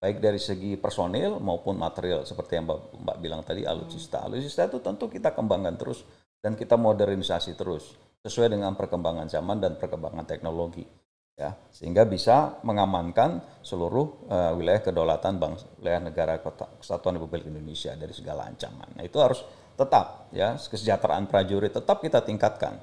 Baik 0.00 0.16
dari 0.24 0.40
segi 0.40 0.80
personil 0.80 1.36
maupun 1.44 1.76
material 1.76 2.24
seperti 2.24 2.56
yang 2.56 2.64
Mbak, 2.64 3.04
Mbak 3.04 3.16
bilang 3.20 3.44
tadi 3.44 3.68
alutsista. 3.68 4.24
Alutsista 4.24 4.64
itu 4.64 4.80
tentu 4.80 5.12
kita 5.12 5.36
kembangkan 5.36 5.76
terus 5.76 6.08
dan 6.40 6.56
kita 6.56 6.80
modernisasi 6.80 7.52
terus 7.52 8.00
sesuai 8.24 8.56
dengan 8.56 8.72
perkembangan 8.80 9.28
zaman 9.28 9.60
dan 9.60 9.76
perkembangan 9.76 10.24
teknologi 10.24 10.88
ya 11.36 11.56
sehingga 11.72 12.04
bisa 12.04 12.60
mengamankan 12.64 13.60
seluruh 13.60 14.28
eh, 14.28 14.52
wilayah 14.56 14.80
kedaulatan 14.80 15.36
bangsa 15.36 15.68
wilayah 15.80 16.00
negara 16.00 16.40
Kota- 16.40 16.80
kesatuan 16.80 17.20
Republik 17.20 17.44
Indonesia 17.48 17.92
dari 17.92 18.12
segala 18.16 18.48
ancaman. 18.48 18.96
Nah, 18.96 19.04
itu 19.04 19.20
harus 19.20 19.44
tetap 19.76 20.32
ya 20.32 20.56
kesejahteraan 20.56 21.28
prajurit 21.28 21.76
tetap 21.76 22.00
kita 22.00 22.24
tingkatkan. 22.24 22.76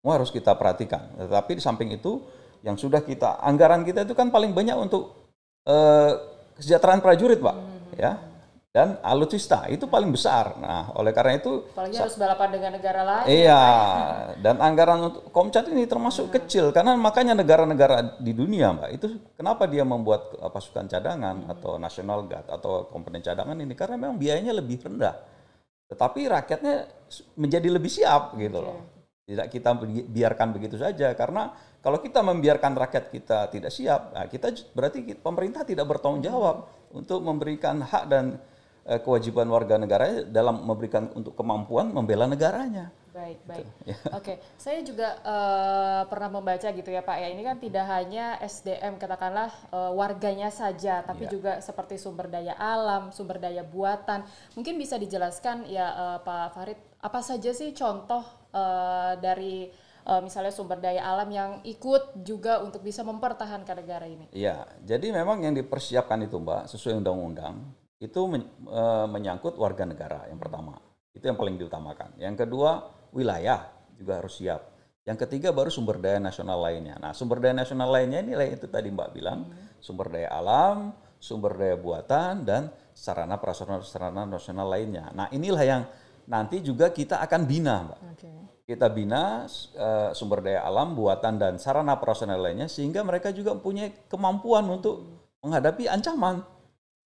Semua 0.00 0.16
harus 0.16 0.32
kita 0.32 0.56
perhatikan. 0.56 1.12
Tetapi 1.16 1.60
di 1.60 1.62
samping 1.64 1.92
itu 1.92 2.24
yang 2.64 2.80
sudah 2.80 3.04
kita 3.04 3.40
anggaran 3.40 3.84
kita 3.84 4.08
itu 4.08 4.12
kan 4.12 4.32
paling 4.32 4.52
banyak 4.52 4.76
untuk 4.76 5.21
eh, 5.66 6.10
kesejahteraan 6.58 7.00
prajurit, 7.02 7.38
Pak. 7.38 7.56
Ya. 7.98 8.32
Dan 8.72 8.96
alutsista 9.04 9.68
itu 9.68 9.84
paling 9.84 10.08
besar. 10.08 10.56
Nah, 10.56 10.96
oleh 10.96 11.12
karena 11.12 11.36
itu 11.36 11.68
Apalagi 11.76 11.92
harus 11.92 12.16
balapan 12.16 12.48
dengan 12.56 12.70
negara 12.72 13.00
lain. 13.04 13.24
Iya, 13.28 13.64
dan 14.40 14.56
anggaran 14.64 15.12
untuk 15.12 15.28
Komcat 15.28 15.68
ini 15.68 15.84
termasuk 15.84 16.32
kecil 16.32 16.72
karena 16.72 16.96
makanya 16.96 17.36
negara-negara 17.36 18.16
di 18.16 18.32
dunia, 18.32 18.72
Mbak, 18.72 18.90
itu 18.96 19.06
kenapa 19.36 19.68
dia 19.68 19.84
membuat 19.84 20.32
uh, 20.40 20.48
pasukan 20.48 20.88
cadangan 20.88 21.52
atau 21.52 21.76
national 21.76 22.24
guard 22.24 22.48
atau 22.48 22.88
komponen 22.88 23.20
cadangan 23.20 23.60
ini 23.60 23.76
karena 23.76 24.00
memang 24.00 24.16
biayanya 24.16 24.56
lebih 24.56 24.80
rendah. 24.80 25.20
Tetapi 25.92 26.20
rakyatnya 26.32 26.88
menjadi 27.36 27.68
lebih 27.68 27.92
siap 27.92 28.32
gitu 28.40 28.56
loh. 28.56 28.88
Tidak 29.28 29.52
kita 29.52 29.76
bi- 29.84 30.08
biarkan 30.08 30.48
begitu 30.56 30.80
saja 30.80 31.12
karena 31.12 31.52
kalau 31.82 31.98
kita 31.98 32.22
membiarkan 32.22 32.78
rakyat 32.78 33.10
kita 33.10 33.50
tidak 33.50 33.74
siap, 33.74 34.14
nah 34.14 34.30
kita 34.30 34.54
berarti 34.70 35.02
pemerintah 35.18 35.66
tidak 35.66 35.90
bertanggung 35.90 36.22
jawab 36.22 36.70
untuk 36.94 37.18
memberikan 37.20 37.82
hak 37.82 38.04
dan 38.06 38.38
eh, 38.86 39.02
kewajiban 39.02 39.50
warga 39.50 39.76
negara 39.76 40.22
dalam 40.22 40.62
memberikan 40.62 41.10
untuk 41.12 41.34
kemampuan 41.34 41.90
membela 41.90 42.30
negaranya. 42.30 42.94
Baik, 43.12 43.44
baik. 43.44 43.66
ya. 43.84 43.96
Oke, 44.18 44.40
saya 44.56 44.80
juga 44.80 45.20
eh, 45.20 46.02
pernah 46.08 46.32
membaca 46.32 46.64
gitu 46.64 46.88
ya 46.88 47.04
Pak 47.04 47.16
ya. 47.18 47.28
Ini 47.28 47.42
kan 47.44 47.56
tidak 47.60 47.84
hanya 47.84 48.40
SDM 48.40 48.96
katakanlah 48.96 49.52
eh, 49.68 49.92
warganya 49.92 50.48
saja, 50.48 51.04
tapi 51.04 51.28
Ya. 51.28 51.30
juga 51.34 51.52
seperti 51.60 52.00
sumber 52.00 52.30
daya 52.32 52.56
alam, 52.56 53.12
sumber 53.12 53.36
daya 53.36 53.66
buatan. 53.66 54.24
Mungkin 54.56 54.80
bisa 54.80 54.96
dijelaskan 54.96 55.68
ya 55.68 55.86
eh, 55.92 56.18
Pak 56.24 56.46
Farid, 56.56 56.78
apa 57.04 57.20
saja 57.20 57.52
sih 57.52 57.76
contoh 57.76 58.24
eh, 58.54 59.12
dari 59.20 59.68
eh, 60.06 60.20
misalnya 60.22 60.52
sumber 60.54 60.78
daya 60.78 61.02
alam 61.02 61.28
yang 61.30 61.50
ikut 61.62 62.22
juga 62.22 62.62
untuk 62.62 62.82
bisa 62.82 63.02
mempertahankan 63.02 63.76
negara 63.78 64.06
ini? 64.06 64.30
Iya, 64.34 64.66
jadi 64.82 65.10
memang 65.10 65.42
yang 65.42 65.54
dipersiapkan 65.54 66.22
itu 66.24 66.38
Mbak 66.38 66.70
sesuai 66.70 66.98
undang-undang 67.02 67.62
itu 68.02 68.20
men- 68.26 68.50
eh, 68.66 69.06
menyangkut 69.06 69.54
warga 69.58 69.86
negara 69.86 70.26
yang 70.26 70.42
pertama. 70.42 70.78
Itu 71.12 71.28
yang 71.28 71.38
paling 71.38 71.60
diutamakan. 71.60 72.18
Yang 72.18 72.46
kedua, 72.46 72.88
wilayah 73.12 73.68
juga 73.94 74.18
harus 74.18 74.40
siap. 74.40 74.72
Yang 75.02 75.26
ketiga 75.26 75.50
baru 75.50 75.66
sumber 75.66 75.98
daya 75.98 76.22
nasional 76.22 76.62
lainnya. 76.62 76.94
Nah, 76.98 77.10
sumber 77.10 77.42
daya 77.42 77.54
nasional 77.54 77.90
lainnya 77.90 78.22
ini 78.22 78.38
lah 78.38 78.46
itu 78.46 78.70
tadi 78.70 78.86
Mbak 78.90 79.08
bilang, 79.10 79.50
sumber 79.82 80.08
daya 80.14 80.30
alam, 80.30 80.94
sumber 81.18 81.58
daya 81.58 81.74
buatan 81.78 82.42
dan 82.46 82.70
sarana 82.94 83.38
prasarana 83.38 83.82
sarana 83.82 84.22
nasional 84.26 84.66
lainnya. 84.70 85.10
Nah, 85.14 85.26
inilah 85.34 85.62
yang 85.62 85.82
nanti 86.26 86.62
juga 86.62 86.90
kita 86.90 87.18
akan 87.22 87.40
bina, 87.46 87.76
Mbak 87.86 87.98
Oke. 88.14 88.32
kita 88.66 88.86
bina 88.92 89.46
eh, 89.74 90.10
sumber 90.14 90.40
daya 90.42 90.62
alam, 90.62 90.94
buatan 90.94 91.38
dan 91.38 91.58
sarana 91.58 91.98
prasarana 91.98 92.38
lainnya 92.38 92.70
sehingga 92.70 93.02
mereka 93.02 93.34
juga 93.34 93.54
mempunyai 93.54 94.06
kemampuan 94.06 94.64
untuk 94.70 95.02
menghadapi 95.42 95.90
ancaman. 95.90 96.46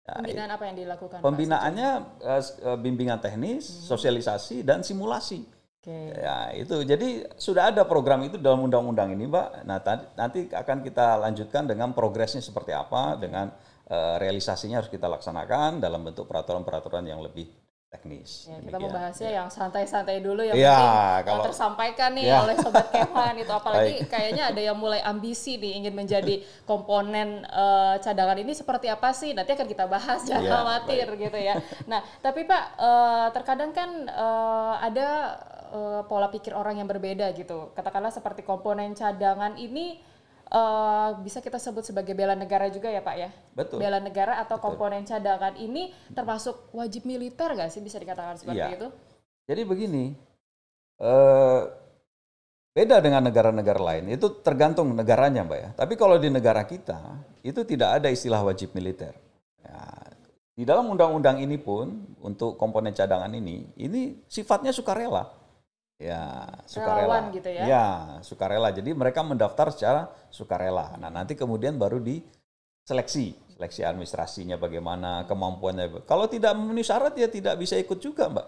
Ya, 0.04 0.20
Pembinaan 0.20 0.50
apa 0.52 0.64
yang 0.68 0.76
dilakukan? 0.76 1.18
Pembinaannya 1.24 1.90
eh, 2.20 2.42
bimbingan 2.76 3.18
teknis, 3.22 3.64
sosialisasi 3.64 4.60
dan 4.60 4.84
simulasi. 4.84 5.40
Oke. 5.84 6.16
Ya, 6.16 6.48
itu. 6.56 6.80
Jadi 6.80 7.28
sudah 7.36 7.68
ada 7.68 7.84
program 7.84 8.24
itu 8.24 8.40
dalam 8.40 8.64
undang-undang 8.64 9.12
ini, 9.12 9.28
Mbak. 9.28 9.68
Nah, 9.68 9.78
tadi- 9.84 10.08
nanti 10.16 10.38
akan 10.48 10.80
kita 10.80 11.20
lanjutkan 11.20 11.68
dengan 11.68 11.92
progresnya 11.92 12.40
seperti 12.40 12.72
apa, 12.72 13.20
dengan 13.20 13.52
eh, 13.84 14.16
realisasinya 14.16 14.80
harus 14.80 14.88
kita 14.88 15.04
laksanakan 15.04 15.84
dalam 15.84 16.00
bentuk 16.00 16.24
peraturan-peraturan 16.24 17.04
yang 17.04 17.20
lebih 17.20 17.44
teknis. 17.94 18.50
Ya, 18.50 18.58
kita 18.58 18.76
membahasnya 18.82 19.30
yang 19.30 19.46
santai-santai 19.46 20.18
dulu 20.18 20.42
yang 20.42 20.58
Iya, 20.58 20.74
penting 20.74 21.26
kalau- 21.30 21.44
tersampaikan 21.46 22.10
nih 22.18 22.26
Iya. 22.26 22.42
oleh 22.42 22.56
sobat 22.58 22.86
Kemhan 22.90 23.34
itu. 23.38 23.52
Apalagi 23.54 23.94
kayaknya 24.10 24.50
ada 24.50 24.58
yang 24.58 24.74
mulai 24.74 24.98
ambisi 25.06 25.54
nih 25.56 25.78
ingin 25.78 25.94
menjadi 25.94 26.42
komponen 26.66 27.46
uh, 27.46 27.94
cadangan 28.02 28.34
ini 28.34 28.50
seperti 28.50 28.90
apa 28.90 29.14
sih? 29.14 29.30
Nanti 29.30 29.54
akan 29.54 29.68
kita 29.70 29.86
bahas 29.86 30.26
jangan 30.26 30.42
Iya, 30.42 30.50
khawatir 30.50 31.06
gitu 31.14 31.38
ya. 31.38 31.54
Nah 31.86 32.02
tapi 32.18 32.42
Pak 32.42 32.64
uh, 32.76 33.26
terkadang 33.30 33.70
kan 33.70 34.10
uh, 34.10 34.74
ada 34.82 35.38
uh, 35.70 36.02
pola 36.10 36.26
pikir 36.28 36.50
orang 36.50 36.82
yang 36.82 36.90
berbeda 36.90 37.30
gitu. 37.32 37.70
Katakanlah 37.72 38.10
seperti 38.10 38.42
komponen 38.42 38.98
cadangan 38.98 39.54
ini 39.54 40.02
uh, 40.54 41.18
bisa 41.20 41.42
kita 41.42 41.58
sebut 41.58 41.82
sebagai 41.82 42.14
bela 42.14 42.38
negara 42.38 42.70
juga 42.70 42.88
ya 42.88 43.02
Pak 43.02 43.16
ya. 43.18 43.30
Betul. 43.52 43.82
Bela 43.82 43.98
negara 43.98 44.38
atau 44.38 44.62
komponen 44.62 45.02
cadangan 45.02 45.58
ini 45.58 45.90
termasuk 46.14 46.70
wajib 46.70 47.04
militer 47.04 47.50
nggak 47.50 47.74
sih 47.74 47.82
bisa 47.82 47.98
dikatakan 47.98 48.38
seperti 48.38 48.62
Iya. 48.62 48.78
itu? 48.78 48.88
Jadi 49.44 49.62
begini, 49.66 50.04
eh, 51.02 51.60
beda 52.72 52.96
dengan 53.04 53.22
negara-negara 53.28 53.80
lain. 53.82 54.14
Itu 54.14 54.40
tergantung 54.40 54.94
negaranya, 54.96 55.44
mbak 55.44 55.58
ya. 55.58 55.68
Tapi 55.76 55.94
kalau 56.00 56.16
di 56.16 56.32
negara 56.32 56.64
kita 56.64 57.20
itu 57.44 57.60
tidak 57.68 58.00
ada 58.00 58.08
istilah 58.08 58.40
wajib 58.40 58.72
militer. 58.72 59.12
Ya, 59.60 59.84
di 60.56 60.64
dalam 60.64 60.88
undang-undang 60.88 61.44
ini 61.44 61.60
pun 61.60 62.08
untuk 62.24 62.56
komponen 62.56 62.96
cadangan 62.96 63.28
ini, 63.36 63.68
ini 63.76 64.16
sifatnya 64.30 64.72
sukarela. 64.72 65.43
Ya, 65.94 66.50
sukarela. 66.66 67.06
Relawan 67.06 67.24
gitu 67.30 67.48
ya? 67.48 67.62
Ya, 67.64 67.86
sukarela. 68.26 68.68
Jadi 68.74 68.90
mereka 68.92 69.22
mendaftar 69.22 69.70
secara 69.70 70.02
sukarela. 70.28 70.98
Nah, 70.98 71.08
nanti 71.08 71.38
kemudian 71.38 71.78
baru 71.78 72.02
diseleksi, 72.02 73.38
seleksi 73.54 73.80
administrasinya 73.86 74.58
bagaimana, 74.58 75.24
kemampuannya. 75.30 76.02
Kalau 76.04 76.26
tidak 76.26 76.58
memenuhi 76.58 76.82
syarat 76.82 77.14
ya 77.14 77.30
tidak 77.30 77.54
bisa 77.62 77.78
ikut 77.78 78.02
juga, 78.02 78.26
Mbak 78.26 78.46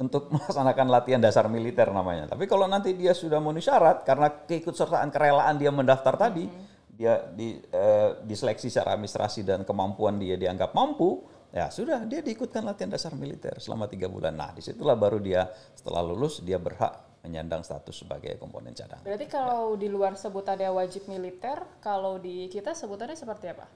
untuk 0.00 0.28
melaksanakan 0.32 0.86
latihan 0.88 1.20
dasar 1.20 1.46
militer 1.46 1.92
namanya. 1.92 2.32
Tapi 2.32 2.48
kalau 2.48 2.64
nanti 2.64 2.96
dia 2.96 3.12
sudah 3.12 3.38
memenuhi 3.38 3.62
syarat 3.62 4.02
karena 4.02 4.32
keikutsertaan 4.32 5.12
kerelaan 5.12 5.60
dia 5.60 5.68
mendaftar 5.68 6.16
tadi, 6.16 6.48
dia 6.88 7.20
di, 7.36 7.60
eh, 7.60 8.08
diseleksi 8.24 8.72
secara 8.72 8.96
administrasi 8.96 9.44
dan 9.44 9.62
kemampuan 9.68 10.16
dia 10.16 10.40
dianggap 10.40 10.72
mampu, 10.72 11.20
ya 11.50 11.66
sudah 11.68 12.06
dia 12.06 12.22
diikutkan 12.22 12.62
latihan 12.62 12.90
dasar 12.90 13.12
militer 13.14 13.58
selama 13.58 13.86
tiga 13.86 14.06
bulan. 14.06 14.34
Nah 14.34 14.50
di 14.50 14.62
situlah 14.62 14.94
baru 14.94 15.18
dia 15.18 15.46
setelah 15.74 16.00
lulus 16.02 16.40
dia 16.40 16.56
berhak 16.56 16.94
menyandang 17.20 17.60
status 17.60 18.00
sebagai 18.00 18.38
komponen 18.40 18.72
cadangan. 18.72 19.04
Berarti 19.04 19.26
kalau 19.28 19.76
di 19.76 19.92
luar 19.92 20.16
sebutannya 20.16 20.72
wajib 20.72 21.04
militer, 21.04 21.60
kalau 21.84 22.16
di 22.16 22.48
kita 22.48 22.72
sebutannya 22.72 23.12
seperti 23.12 23.52
apa? 23.52 23.68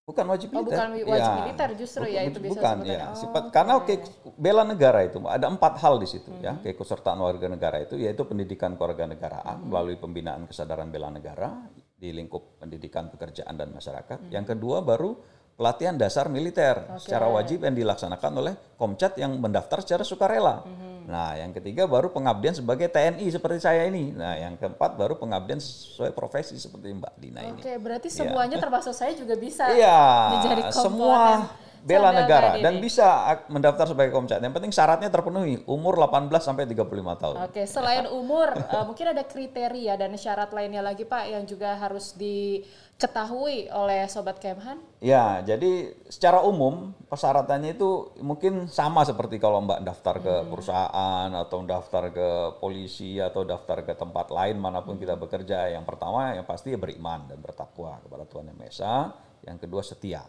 Bukan 0.00 0.26
wajib 0.26 0.48
Oh, 0.50 0.64
militer. 0.64 0.74
bukan 0.74 0.88
wajib 1.06 1.30
Ya. 1.30 1.38
militer 1.44 1.68
justru 1.78 2.04
ya, 2.08 2.20
itu 2.26 2.40
biasa 2.40 2.50
Bukan, 2.56 2.76
sebutannya. 2.82 2.96
ya. 2.98 3.06
Oh, 3.12 3.18
Sifat, 3.20 3.42
oke. 3.46 3.52
Karena 3.54 3.72
ke, 3.84 3.94
bela 4.34 4.64
negara 4.64 5.00
itu 5.06 5.18
ada 5.28 5.46
empat 5.46 5.74
hal 5.78 6.00
di 6.02 6.08
situ 6.08 6.32
ya 6.40 6.56
keikutsertaan 6.58 7.20
warga 7.20 7.46
negara 7.46 7.78
itu 7.78 7.94
yaitu 7.94 8.24
pendidikan 8.24 8.74
kewarganegaraan 8.74 9.60
melalui 9.60 10.00
pembinaan 10.00 10.48
kesadaran 10.50 10.88
bela 10.90 11.12
negara 11.12 11.62
di 11.94 12.10
lingkup 12.10 12.58
pendidikan 12.58 13.12
pekerjaan 13.12 13.54
dan 13.54 13.70
masyarakat. 13.70 14.32
Yang 14.32 14.56
kedua 14.56 14.80
baru 14.80 15.20
pelatihan 15.60 15.92
dasar 15.92 16.32
militer 16.32 16.88
secara 16.96 17.28
wajib 17.28 17.68
yang 17.68 17.76
dilaksanakan 17.76 18.32
oleh 18.40 18.54
Komcat 18.80 19.20
yang 19.20 19.36
mendaftar 19.36 19.84
secara 19.84 20.00
sukarela. 20.08 20.64
Nah, 21.04 21.36
yang 21.36 21.52
ketiga 21.52 21.84
baru 21.84 22.08
pengabdian 22.08 22.56
sebagai 22.56 22.88
TNI 22.88 23.28
seperti 23.28 23.60
saya 23.60 23.84
ini. 23.84 24.08
Nah, 24.16 24.40
yang 24.40 24.56
keempat 24.56 24.96
baru 24.96 25.20
pengabdian 25.20 25.60
sesuai 25.60 26.16
profesi 26.16 26.56
seperti 26.56 26.96
Mbak 26.96 27.12
Dina 27.20 27.44
ini. 27.44 27.60
Oke, 27.60 27.76
berarti 27.76 28.08
semuanya 28.08 28.56
termasuk 28.56 28.96
saya 28.96 29.12
juga 29.12 29.36
bisa 29.36 29.68
Iya, 29.68 30.32
semua 30.72 31.52
bela 31.80 32.12
negara 32.12 32.56
ini. 32.56 32.64
dan 32.64 32.74
bisa 32.78 33.06
mendaftar 33.48 33.88
sebagai 33.88 34.12
komcat. 34.12 34.38
Yang 34.40 34.54
penting 34.60 34.72
syaratnya 34.72 35.08
terpenuhi, 35.08 35.64
umur 35.64 35.96
18 35.96 36.28
sampai 36.44 36.68
35 36.68 37.22
tahun. 37.22 37.36
Oke, 37.48 37.62
selain 37.64 38.04
umur, 38.08 38.52
eh, 38.74 38.84
mungkin 38.84 39.06
ada 39.16 39.24
kriteria 39.24 39.96
dan 39.96 40.12
syarat 40.16 40.52
lainnya 40.52 40.84
lagi 40.84 41.08
Pak 41.08 41.24
yang 41.32 41.44
juga 41.48 41.80
harus 41.80 42.12
diketahui 42.20 43.72
oleh 43.72 44.04
Sobat 44.12 44.36
Kemhan? 44.36 44.80
Ya, 45.00 45.40
jadi 45.40 45.96
secara 46.12 46.44
umum 46.44 46.92
persyaratannya 47.08 47.72
itu 47.72 48.12
mungkin 48.20 48.68
sama 48.68 49.00
seperti 49.08 49.40
kalau 49.40 49.64
Mbak 49.64 49.80
daftar 49.80 50.16
ke 50.20 50.34
perusahaan 50.52 51.28
atau 51.32 51.58
daftar 51.64 52.12
ke 52.12 52.28
polisi 52.60 53.16
atau 53.16 53.48
daftar 53.48 53.84
ke 53.88 53.96
tempat 53.96 54.28
lain 54.28 54.60
mana 54.60 54.84
pun 54.84 55.00
kita 55.00 55.16
bekerja. 55.16 55.72
Yang 55.72 55.88
pertama 55.88 56.36
yang 56.36 56.44
pasti 56.44 56.76
ya 56.76 56.78
beriman 56.78 57.24
dan 57.24 57.40
bertakwa 57.40 57.96
kepada 58.04 58.28
Tuhan 58.28 58.52
Yang 58.52 58.58
Maha 58.60 58.68
Esa. 58.68 58.94
Yang 59.40 59.58
kedua 59.64 59.80
setia 59.80 60.20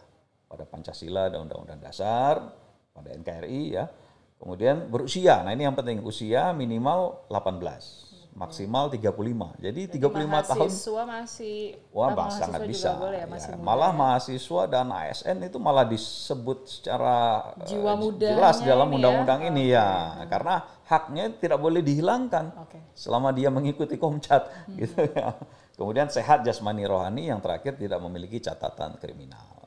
pada 0.52 0.68
Pancasila 0.68 1.32
dan 1.32 1.48
Undang-Undang 1.48 1.80
Dasar, 1.80 2.52
pada 2.92 3.08
NKRI 3.16 3.62
ya. 3.72 3.88
Kemudian 4.36 4.92
berusia. 4.92 5.40
Nah, 5.40 5.56
ini 5.56 5.64
yang 5.64 5.72
penting 5.72 6.04
usia 6.04 6.52
minimal 6.52 7.24
18, 7.30 8.34
maksimal 8.34 8.90
35. 8.90 9.54
Jadi 9.62 9.86
35 9.96 10.02
tahun 10.02 10.66
mahasiswa 10.66 11.02
masih 11.06 11.56
Wah, 11.94 12.10
ah, 12.10 12.10
bah, 12.10 12.26
mahasiswa 12.26 12.42
sangat 12.50 12.60
bisa. 12.66 12.90
boleh 12.98 13.20
ya, 13.22 13.24
Ya, 13.24 13.30
masih 13.30 13.52
muda 13.54 13.64
malah 13.64 13.92
ya. 13.94 13.98
mahasiswa 14.02 14.62
dan 14.66 14.86
ASN 14.90 15.36
itu 15.46 15.58
malah 15.62 15.86
disebut 15.86 16.58
secara 16.68 17.16
eh, 17.62 17.70
Jiwa 17.70 17.92
mudanya 17.94 18.34
jelas 18.34 18.56
dalam 18.66 18.88
ini 18.90 18.92
ya. 18.92 18.96
undang-undang 18.98 19.40
ini 19.46 19.64
ya, 19.70 19.88
karena 20.26 20.54
haknya 20.90 21.24
tidak 21.38 21.58
boleh 21.62 21.80
dihilangkan 21.80 22.44
Oke. 22.66 22.78
selama 22.98 23.30
dia 23.30 23.46
mengikuti 23.48 23.94
komcat 23.94 24.50
gitu 24.74 25.06
ya. 25.06 25.38
Kemudian 25.78 26.10
sehat 26.10 26.42
jasmani 26.42 26.82
rohani 26.82 27.30
yang 27.30 27.38
terakhir 27.38 27.78
tidak 27.78 28.02
memiliki 28.02 28.42
catatan 28.42 28.98
kriminal. 28.98 29.61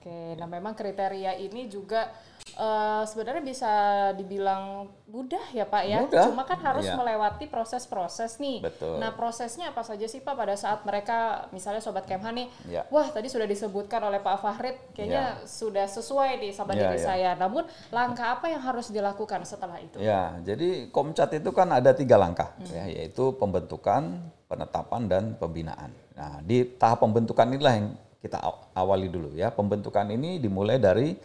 Ya. 0.00 0.08
Oke, 0.08 0.40
nah 0.40 0.48
memang 0.48 0.72
kriteria 0.72 1.36
ini 1.36 1.68
juga 1.68 2.08
uh, 2.56 3.04
sebenarnya 3.04 3.44
bisa 3.44 3.72
dibilang 4.16 4.88
mudah 5.06 5.44
ya 5.52 5.68
Pak 5.68 5.82
ya. 5.84 5.98
Mudah. 6.00 6.24
Cuma 6.32 6.42
kan 6.44 6.56
harus 6.56 6.88
Iya. 6.88 6.96
melewati 6.96 7.44
proses-proses 7.46 8.40
nih. 8.40 8.64
Betul. 8.64 8.96
Nah 8.96 9.12
prosesnya 9.12 9.68
apa 9.68 9.84
saja 9.84 10.08
sih 10.08 10.24
Pak 10.24 10.32
pada 10.32 10.56
saat 10.56 10.88
mereka 10.88 11.44
misalnya 11.52 11.84
Sobat 11.84 12.08
Kemhan 12.08 12.32
nih, 12.32 12.48
Ya. 12.72 12.88
wah 12.88 13.12
tadi 13.12 13.28
sudah 13.28 13.44
disebutkan 13.44 14.00
oleh 14.00 14.24
Pak 14.24 14.40
Fahrid, 14.40 14.76
kayaknya 14.96 15.44
sudah 15.44 15.84
sesuai 15.84 16.40
nih 16.40 16.52
sama 16.56 16.72
Ya, 16.72 16.88
diri 16.88 16.98
ya. 16.98 17.04
saya. 17.04 17.30
Namun 17.36 17.68
langkah 17.92 18.40
apa 18.40 18.48
yang 18.48 18.64
harus 18.64 18.88
dilakukan 18.88 19.44
setelah 19.44 19.76
itu? 19.76 20.00
Ya, 20.00 20.40
jadi 20.40 20.88
Komcat 20.88 21.36
itu 21.36 21.52
kan 21.52 21.68
ada 21.70 21.92
tiga 21.92 22.16
langkah, 22.16 22.56
Hmm. 22.56 22.72
ya, 22.72 22.84
yaitu 22.88 23.36
pembentukan, 23.36 24.16
penetapan, 24.48 25.02
dan 25.12 25.24
pembinaan. 25.36 25.92
Nah, 26.16 26.40
di 26.40 26.64
tahap 26.64 27.04
pembentukan 27.04 27.46
inilah 27.52 27.74
yang 27.76 27.88
kita 28.20 28.38
aw- 28.38 28.70
awali 28.76 29.08
dulu 29.08 29.32
ya. 29.34 29.48
Pembentukan 29.50 30.06
ini 30.12 30.36
dimulai 30.38 30.76
dari 30.76 31.16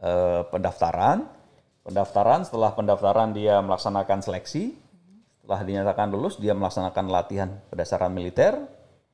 eh, 0.00 0.42
pendaftaran. 0.48 1.26
Pendaftaran, 1.86 2.42
setelah 2.42 2.74
pendaftaran 2.74 3.30
dia 3.30 3.62
melaksanakan 3.62 4.18
seleksi. 4.18 4.74
Setelah 5.38 5.62
dinyatakan 5.62 6.10
lulus, 6.10 6.34
dia 6.42 6.50
melaksanakan 6.58 7.06
latihan 7.06 7.50
pendasar 7.70 8.02
militer, 8.10 8.58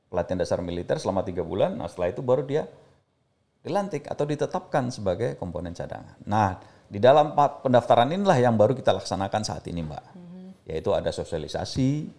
pelatihan 0.09 0.41
dasar 0.41 0.57
militer 0.65 0.97
selama 0.97 1.21
tiga 1.21 1.45
bulan. 1.45 1.77
Nah, 1.77 1.85
setelah 1.85 2.09
itu 2.09 2.25
baru 2.25 2.41
dia 2.41 2.65
dilantik 3.61 4.09
atau 4.09 4.25
ditetapkan 4.25 4.89
sebagai 4.89 5.37
komponen 5.37 5.77
cadangan. 5.77 6.17
Nah, 6.25 6.57
di 6.89 6.97
dalam 6.97 7.37
pendaftaran 7.37 8.09
inilah 8.09 8.41
yang 8.41 8.57
baru 8.57 8.73
kita 8.73 8.97
laksanakan 8.97 9.41
saat 9.45 9.65
ini, 9.69 9.85
Mbak. 9.85 10.05
Yaitu 10.65 10.89
ada 10.97 11.13
sosialisasi, 11.13 12.09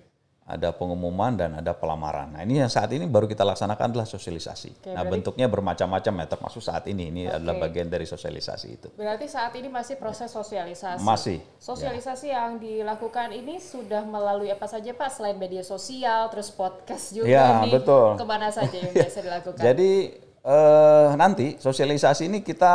ada 0.44 0.76
pengumuman 0.76 1.32
dan 1.32 1.56
ada 1.56 1.72
pelamaran. 1.72 2.36
Nah, 2.36 2.44
ini 2.44 2.60
yang 2.60 2.68
saat 2.68 2.92
ini 2.92 3.08
baru 3.08 3.24
kita 3.24 3.40
laksanakan 3.48 3.96
adalah 3.96 4.04
sosialisasi. 4.04 4.76
Oke, 4.76 4.92
nah, 4.92 5.00
berarti- 5.00 5.12
bentuknya 5.16 5.46
bermacam-macam 5.48 6.12
ya, 6.20 6.26
termasuk 6.28 6.60
saat 6.60 6.84
ini. 6.84 7.08
Ini 7.08 7.32
adalah 7.32 7.56
Oke. 7.56 7.64
bagian 7.64 7.88
dari 7.88 8.04
sosialisasi 8.04 8.66
itu. 8.68 8.88
Berarti 8.92 9.24
saat 9.24 9.56
ini 9.56 9.72
masih 9.72 9.96
proses 9.96 10.28
sosialisasi. 10.28 11.00
Masih. 11.00 11.40
Sosialisasi 11.56 12.28
yang 12.28 12.60
dilakukan 12.60 13.32
ini 13.32 13.56
sudah 13.56 14.04
melalui 14.04 14.52
apa 14.52 14.68
saja 14.68 14.92
Pak? 14.92 15.16
Selain 15.16 15.32
media 15.34 15.64
sosial, 15.64 16.28
terus 16.28 16.52
podcast 16.52 17.16
juga 17.16 17.24
Ya, 17.24 17.64
nih. 17.64 17.80
betul. 17.80 18.20
Ke 18.20 18.24
mana 18.28 18.52
saja 18.52 18.76
yang 18.76 18.92
biasa 19.00 19.24
dilakukan? 19.24 19.64
Jadi 19.64 20.12
eh, 20.44 21.08
nanti 21.16 21.56
sosialisasi 21.56 22.28
ini 22.28 22.44
kita 22.44 22.74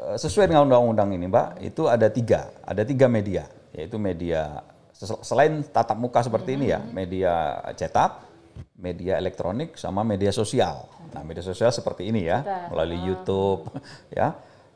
eh, 0.00 0.16
sesuai 0.16 0.48
dengan 0.48 0.64
undang-undang 0.64 1.12
ini, 1.12 1.28
Mbak, 1.28 1.60
itu 1.60 1.92
ada 1.92 2.08
tiga, 2.08 2.48
ada 2.64 2.80
tiga 2.82 3.04
media, 3.04 3.44
yaitu 3.76 4.00
media 4.00 4.64
selain 5.02 5.66
tatap 5.66 5.98
muka 5.98 6.22
seperti 6.22 6.54
ini 6.54 6.70
ya, 6.70 6.80
media 6.80 7.58
cetak, 7.74 8.32
media 8.78 9.18
elektronik, 9.18 9.74
sama 9.78 10.06
media 10.06 10.30
sosial. 10.30 10.86
Nah, 11.12 11.22
media 11.26 11.44
sosial 11.44 11.70
seperti 11.70 12.08
ini 12.08 12.24
ya, 12.26 12.68
melalui 12.72 13.00
YouTube, 13.02 13.68
ya, 14.18 14.32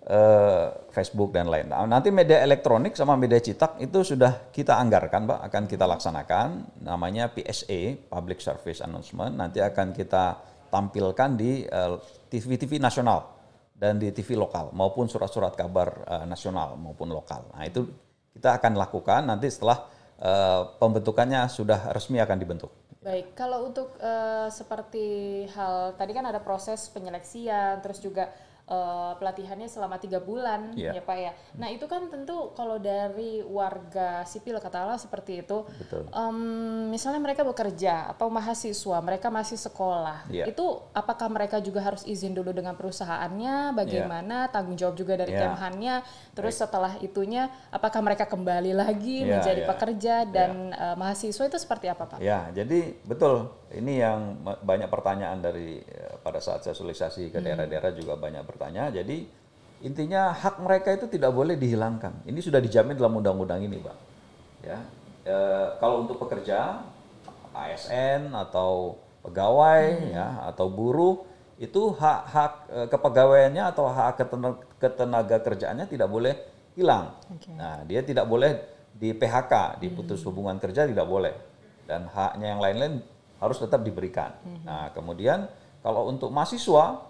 eh, 0.06 0.66
Facebook 0.95 1.35
dan 1.35 1.50
lain. 1.50 1.73
Nah, 1.73 1.85
nanti 1.88 2.14
media 2.14 2.40
elektronik 2.45 2.95
sama 2.95 3.18
media 3.18 3.42
cetak 3.42 3.83
itu 3.83 4.02
sudah 4.06 4.52
kita 4.54 4.78
anggarkan, 4.78 5.26
Mbak, 5.26 5.40
akan 5.50 5.62
kita 5.66 5.85
laksanakan. 5.88 6.49
Namanya 6.87 7.33
PSA 7.35 7.99
(Public 8.06 8.38
Service 8.38 8.80
Announcement). 8.85 9.35
Nanti 9.35 9.59
akan 9.59 9.90
kita 9.90 10.38
tampilkan 10.71 11.30
di 11.35 11.64
eh, 11.66 11.97
TV-TV 12.30 12.78
nasional 12.78 13.35
dan 13.76 14.00
di 14.00 14.09
TV 14.09 14.40
lokal 14.40 14.73
maupun 14.73 15.04
surat-surat 15.11 15.52
kabar 15.52 15.88
eh, 16.06 16.25
nasional 16.28 16.78
maupun 16.78 17.11
lokal. 17.11 17.50
Nah, 17.52 17.66
itu 17.66 17.85
kita 18.37 18.61
akan 18.61 18.76
lakukan 18.76 19.25
nanti 19.25 19.49
setelah 19.49 19.96
eh, 20.20 20.62
pembentukannya 20.78 21.49
sudah 21.49 21.92
resmi 21.92 22.20
akan 22.20 22.38
dibentuk. 22.38 22.73
Baik, 23.06 23.38
kalau 23.38 23.71
untuk 23.71 23.95
eh, 24.02 24.50
seperti 24.50 25.06
hal 25.54 25.95
tadi 25.95 26.10
kan 26.10 26.26
ada 26.26 26.43
proses 26.43 26.91
penyeleksian, 26.91 27.78
terus 27.78 28.02
juga 28.02 28.34
eh, 28.67 29.13
pelatihannya 29.17 29.71
selama 29.71 29.97
tiga 29.97 30.19
bulan, 30.19 30.75
Iya. 30.75 30.99
ya 30.99 31.02
Pak 31.02 31.17
ya. 31.17 31.33
Nah 31.55 31.71
itu 31.71 31.87
kan 31.87 32.11
tentu 32.11 32.50
kalau 32.52 32.83
dari 32.83 33.39
warga 33.41 34.26
sipil 34.26 34.59
katakanlah 34.59 34.99
seperti 34.99 35.47
itu, 35.47 35.63
Betul. 35.79 36.11
em, 36.11 36.39
misalnya 36.91 37.23
mereka 37.23 37.47
bekerja 37.47 38.11
atau 38.11 38.26
mahasiswa, 38.26 38.99
mereka 38.99 39.31
masih 39.31 39.55
sekolah, 39.55 40.26
Iya. 40.26 40.50
itu 40.50 40.67
apakah 40.91 41.31
mereka 41.31 41.63
juga 41.63 41.79
harus 41.79 42.02
izin 42.05 42.35
dulu 42.35 42.50
dengan 42.50 42.75
perusahaannya, 42.75 43.71
bagaimana 43.73 44.50
tanggung 44.50 44.75
jawab 44.75 44.99
juga 44.99 45.15
dari 45.15 45.31
Iya. 45.31 45.47
Kemhannya, 45.47 45.95
terus 46.35 46.59
setelah 46.59 46.99
itunya 46.99 47.47
apakah 47.71 48.02
mereka 48.02 48.26
kembali 48.26 48.75
lagi 48.75 49.23
Iya, 49.23 49.39
menjadi 49.39 49.63
iya. 49.63 49.69
pekerja 49.71 50.15
dan 50.26 50.75
eh, 50.75 50.97
mahasiswa 50.99 51.45
itu 51.47 51.59
seperti 51.59 51.87
apa 51.87 52.05
Pak? 52.07 52.19
Ya, 52.19 52.50
jadi 52.50 52.99
betul. 53.07 53.47
Ini 53.67 53.93
yang 53.99 54.21
banyak 54.43 54.87
pertanyaan 54.87 55.43
dari 55.43 55.83
eh, 55.83 56.15
pada 56.23 56.39
saat 56.39 56.63
sosialisasi 56.63 57.31
ke 57.31 57.39
daerah-daerah 57.39 57.91
juga 57.93 58.15
banyak 58.15 58.47
bertanya. 58.56 58.88
Jadi 58.88 59.28
intinya 59.84 60.32
hak 60.32 60.56
mereka 60.64 60.97
itu 60.97 61.04
tidak 61.12 61.36
boleh 61.36 61.60
dihilangkan. 61.60 62.25
Ini 62.25 62.40
sudah 62.40 62.64
dijamin 62.64 62.97
dalam 62.97 63.21
undang-undang 63.21 63.60
ini, 63.60 63.76
Pak. 63.76 63.97
Ya, 64.64 64.80
eh, 65.28 65.66
kalau 65.76 66.08
untuk 66.08 66.16
pekerja, 66.16 66.80
ASN 67.52 68.32
atau 68.32 68.97
pegawai, 69.21 69.84
ya, 70.16 70.49
atau 70.49 70.73
buruh 70.73 71.28
itu 71.60 71.92
hak-hak 71.92 72.52
eh, 72.73 72.86
kepegawaiannya 72.88 73.64
atau 73.69 73.84
hak 73.92 74.16
ketenaga, 74.16 74.60
ketenaga 74.80 75.36
kerjaannya 75.45 75.86
tidak 75.88 76.08
boleh 76.08 76.34
hilang. 76.76 77.16
Oke. 77.32 77.52
Nah, 77.52 77.84
dia 77.84 78.00
tidak 78.04 78.28
boleh 78.28 78.60
di 78.97 79.12
PHK, 79.12 79.80
diputus 79.80 80.25
Hmm. 80.25 80.32
hubungan 80.32 80.56
kerja 80.56 80.88
tidak 80.88 81.04
boleh. 81.04 81.32
Dan 81.88 82.08
haknya 82.08 82.56
yang 82.56 82.60
lain-lain 82.60 82.95
harus 83.40 83.60
tetap 83.60 83.84
diberikan. 83.84 84.32
Hmm. 84.45 84.64
Nah, 84.64 84.84
kemudian 84.92 85.49
kalau 85.80 86.08
untuk 86.08 86.28
mahasiswa, 86.32 87.00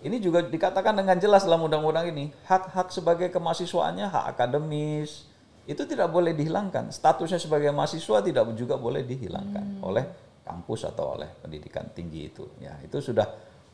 ini 0.00 0.16
juga 0.18 0.40
dikatakan 0.44 0.96
dengan 0.96 1.16
jelas 1.20 1.44
dalam 1.44 1.64
undang-undang 1.64 2.08
ini, 2.08 2.32
hak-hak 2.48 2.88
sebagai 2.88 3.28
kemahasiswaannya, 3.28 4.06
hak 4.08 4.24
akademis, 4.36 5.28
itu 5.68 5.82
tidak 5.84 6.08
boleh 6.10 6.32
dihilangkan. 6.32 6.90
Statusnya 6.90 7.38
sebagai 7.38 7.70
mahasiswa 7.70 8.24
tidak 8.24 8.48
juga 8.56 8.74
boleh 8.80 9.04
dihilangkan 9.04 9.78
Hmm. 9.78 9.86
oleh 9.86 10.04
kampus 10.42 10.88
atau 10.88 11.14
oleh 11.14 11.30
pendidikan 11.38 11.86
tinggi 11.94 12.32
itu. 12.32 12.48
Ya, 12.58 12.74
itu 12.82 12.98
sudah 12.98 13.28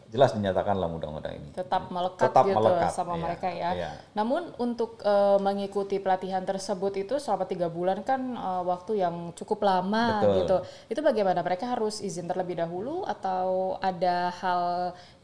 jelas 0.06 0.30
dinyatakan 0.38 0.78
dalam 0.78 0.96
undang-undang 0.96 1.34
ini. 1.34 1.50
tetap 1.50 1.90
melekat 1.90 2.30
Tetap 2.30 2.44
gitu 2.46 2.56
melekat, 2.56 2.90
sama 2.94 3.14
iya, 3.18 3.22
mereka 3.26 3.48
ya. 3.50 3.70
iya. 3.74 3.90
Namun 4.14 4.54
untuk 4.56 5.02
eh, 5.02 5.38
mengikuti 5.42 5.98
pelatihan 5.98 6.46
tersebut 6.46 6.94
itu 6.94 7.18
selama 7.18 7.44
tiga 7.50 7.66
bulan 7.66 8.06
kan 8.06 8.22
eh, 8.38 8.62
waktu 8.62 9.02
yang 9.02 9.34
cukup 9.34 9.66
lama 9.66 10.22
Betul. 10.22 10.34
gitu. 10.42 10.56
Itu 10.94 11.00
bagaimana? 11.02 11.42
Mereka 11.42 11.74
harus 11.74 11.98
izin 11.98 12.30
terlebih 12.30 12.58
dahulu 12.62 13.02
atau 13.02 13.76
ada 13.82 14.30
hal 14.38 14.62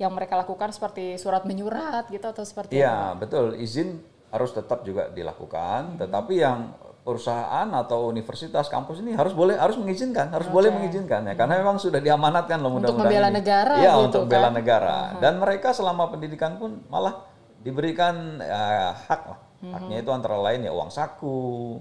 yang 0.03 0.11
mereka 0.11 0.35
lakukan 0.35 0.75
seperti 0.75 1.15
surat 1.17 1.47
menyurat 1.47 2.11
gitu 2.11 2.27
atau 2.27 2.43
seperti 2.43 2.79
apa? 2.79 2.83
Iya, 2.83 2.97
betul. 3.19 3.47
Izin 3.63 4.03
harus 4.33 4.51
tetap 4.51 4.83
juga 4.83 5.13
dilakukan, 5.13 6.01
tetapi 6.01 6.35
yang 6.41 6.73
perusahaan 7.03 7.67
atau 7.67 8.07
universitas 8.07 8.71
kampus 8.71 9.03
ini 9.03 9.19
harus 9.19 9.35
boleh 9.35 9.59
harus 9.59 9.75
mengizinkan, 9.75 10.31
harus 10.31 10.47
boleh 10.47 10.71
mengizinkan 10.71 11.27
ya 11.27 11.35
karena 11.35 11.59
memang 11.59 11.83
sudah 11.83 11.99
diamanatkan 11.99 12.63
loh 12.63 12.79
Untuk 12.79 12.95
undang-undang 12.95 13.11
membela 13.11 13.29
ini. 13.29 13.37
negara 13.43 13.75
Iya, 13.75 13.93
gitu 13.93 14.07
untuk 14.07 14.21
membela 14.31 14.49
kan. 14.49 14.55
negara. 14.55 14.97
Dan 15.19 15.33
mereka 15.43 15.69
selama 15.75 16.15
pendidikan 16.15 16.63
pun 16.63 16.87
malah 16.87 17.27
diberikan 17.63 18.39
ya, 18.39 18.95
hak 18.95 19.23
lah. 19.27 19.41
Haknya 19.63 20.03
itu 20.03 20.11
antara 20.11 20.35
lain 20.43 20.67
ya 20.67 20.75
uang 20.75 20.91
saku, 20.91 21.79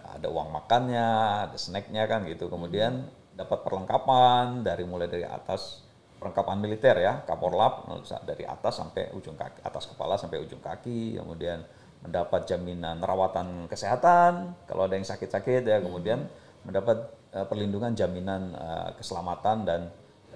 ada 0.00 0.28
uang 0.28 0.48
makannya, 0.56 1.08
ada 1.48 1.56
snacknya 1.60 2.08
kan 2.08 2.24
gitu. 2.24 2.48
Kemudian 2.48 3.04
dapat 3.36 3.60
perlengkapan 3.60 4.64
dari 4.64 4.88
mulai 4.88 5.08
dari 5.08 5.24
atas 5.28 5.84
perlengkapan 6.16 6.56
militer 6.56 6.96
ya, 6.96 7.20
kaporlap 7.28 7.84
dari 8.24 8.48
atas 8.48 8.80
sampai 8.80 9.12
ujung 9.12 9.36
kaki, 9.36 9.60
atas 9.60 9.84
kepala 9.84 10.16
sampai 10.16 10.40
ujung 10.40 10.64
kaki, 10.64 11.20
kemudian 11.20 11.60
mendapat 12.04 12.44
jaminan 12.44 13.00
rawatan 13.00 13.64
kesehatan 13.66 14.52
kalau 14.68 14.84
ada 14.84 14.94
yang 14.94 15.08
sakit-sakit 15.08 15.64
ya, 15.64 15.80
kemudian 15.80 16.28
mendapat 16.62 17.08
eh, 17.32 17.46
perlindungan 17.48 17.96
jaminan 17.96 18.52
eh, 18.52 18.90
keselamatan 19.00 19.56
dan 19.64 19.80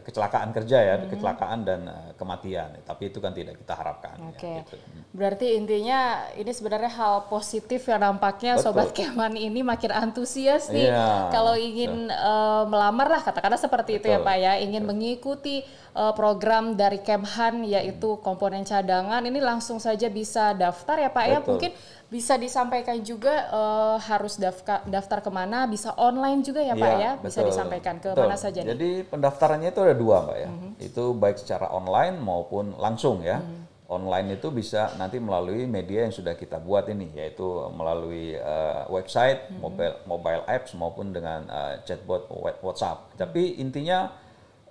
kecelakaan 0.04 0.50
kerja 0.54 0.78
ya, 0.78 0.94
kecelakaan 1.06 1.66
dan 1.66 1.80
eh, 1.88 2.10
kematian. 2.14 2.70
Tapi 2.86 3.10
itu 3.10 3.18
kan 3.18 3.34
tidak 3.34 3.58
kita 3.58 3.74
harapkan. 3.74 4.16
ya, 4.18 4.28
Oke. 4.30 4.52
gitu. 4.62 4.76
Berarti 5.12 5.56
intinya 5.58 6.28
ini 6.36 6.52
sebenarnya 6.52 6.92
hal 6.92 7.26
positif 7.26 7.86
yang 7.88 8.00
nampaknya 8.04 8.56
Betul. 8.56 8.64
Sobat 8.70 8.88
Keman 8.94 9.34
ini 9.34 9.64
makin 9.64 9.90
antusias 9.90 10.68
nih 10.68 10.92
Iya, 10.92 11.32
kalau 11.32 11.54
ingin 11.58 12.12
eh, 12.12 12.62
melamar 12.68 13.08
lah 13.08 13.20
katakanlah 13.24 13.60
seperti 13.60 13.98
itu 13.98 14.06
ya 14.08 14.20
Betul. 14.22 14.28
Pak 14.30 14.36
ya, 14.38 14.52
ingin 14.62 14.82
mengikuti 14.84 15.64
eh, 15.94 16.12
program 16.14 16.78
dari 16.78 17.00
Kemhan 17.02 17.66
yaitu 17.66 18.20
komponen 18.22 18.62
cadangan 18.62 19.24
ini 19.24 19.40
langsung 19.42 19.82
saja 19.82 20.06
bisa 20.12 20.54
daftar 20.54 20.96
ya 21.02 21.10
Pak 21.10 21.24
ya. 21.24 21.38
Betul. 21.40 21.50
Mungkin 21.56 21.72
bisa 22.08 22.40
disampaikan 22.40 22.96
juga 23.04 23.52
eh, 23.52 23.96
harus 24.08 24.40
daftar 24.40 24.80
daftar 24.88 25.20
ke 25.20 25.28
mana, 25.28 25.68
bisa 25.68 25.92
online 26.00 26.40
juga 26.40 26.64
ya 26.64 26.72
Pak 26.72 26.88
Iya, 26.88 26.96
ya, 26.96 27.12
bisa 27.20 27.40
betul. 27.44 27.48
disampaikan 27.52 27.96
ke 28.00 28.08
Betul. 28.16 28.24
mana 28.24 28.36
saja 28.40 28.58
nih. 28.60 28.64
Mhm. 28.64 28.72
Jadi 28.72 28.90
pendaftarannya 29.12 29.68
itu 29.68 29.80
ada 29.84 29.92
dua 29.94 30.16
mbak 30.24 30.38
ya, 30.40 30.50
itu 30.80 31.04
baik 31.12 31.36
secara 31.36 31.68
online 31.68 32.16
maupun 32.16 32.72
langsung 32.80 33.20
ya. 33.20 33.44
Online 33.88 34.36
itu 34.36 34.52
bisa 34.52 34.92
nanti 35.00 35.16
melalui 35.16 35.64
media 35.64 36.04
yang 36.04 36.12
sudah 36.12 36.36
kita 36.36 36.60
buat 36.60 36.84
ini, 36.92 37.08
yaitu 37.12 37.44
melalui 37.72 38.36
eh, 38.36 38.82
website, 38.88 39.48
Mhm. 39.48 39.60
mobile 39.60 39.94
mobile 40.04 40.42
apps 40.44 40.72
maupun 40.76 41.12
dengan 41.12 41.44
eh, 41.48 41.80
chatbot 41.84 42.28
WhatsApp. 42.60 43.16
Tapi 43.16 43.56
intinya 43.56 44.12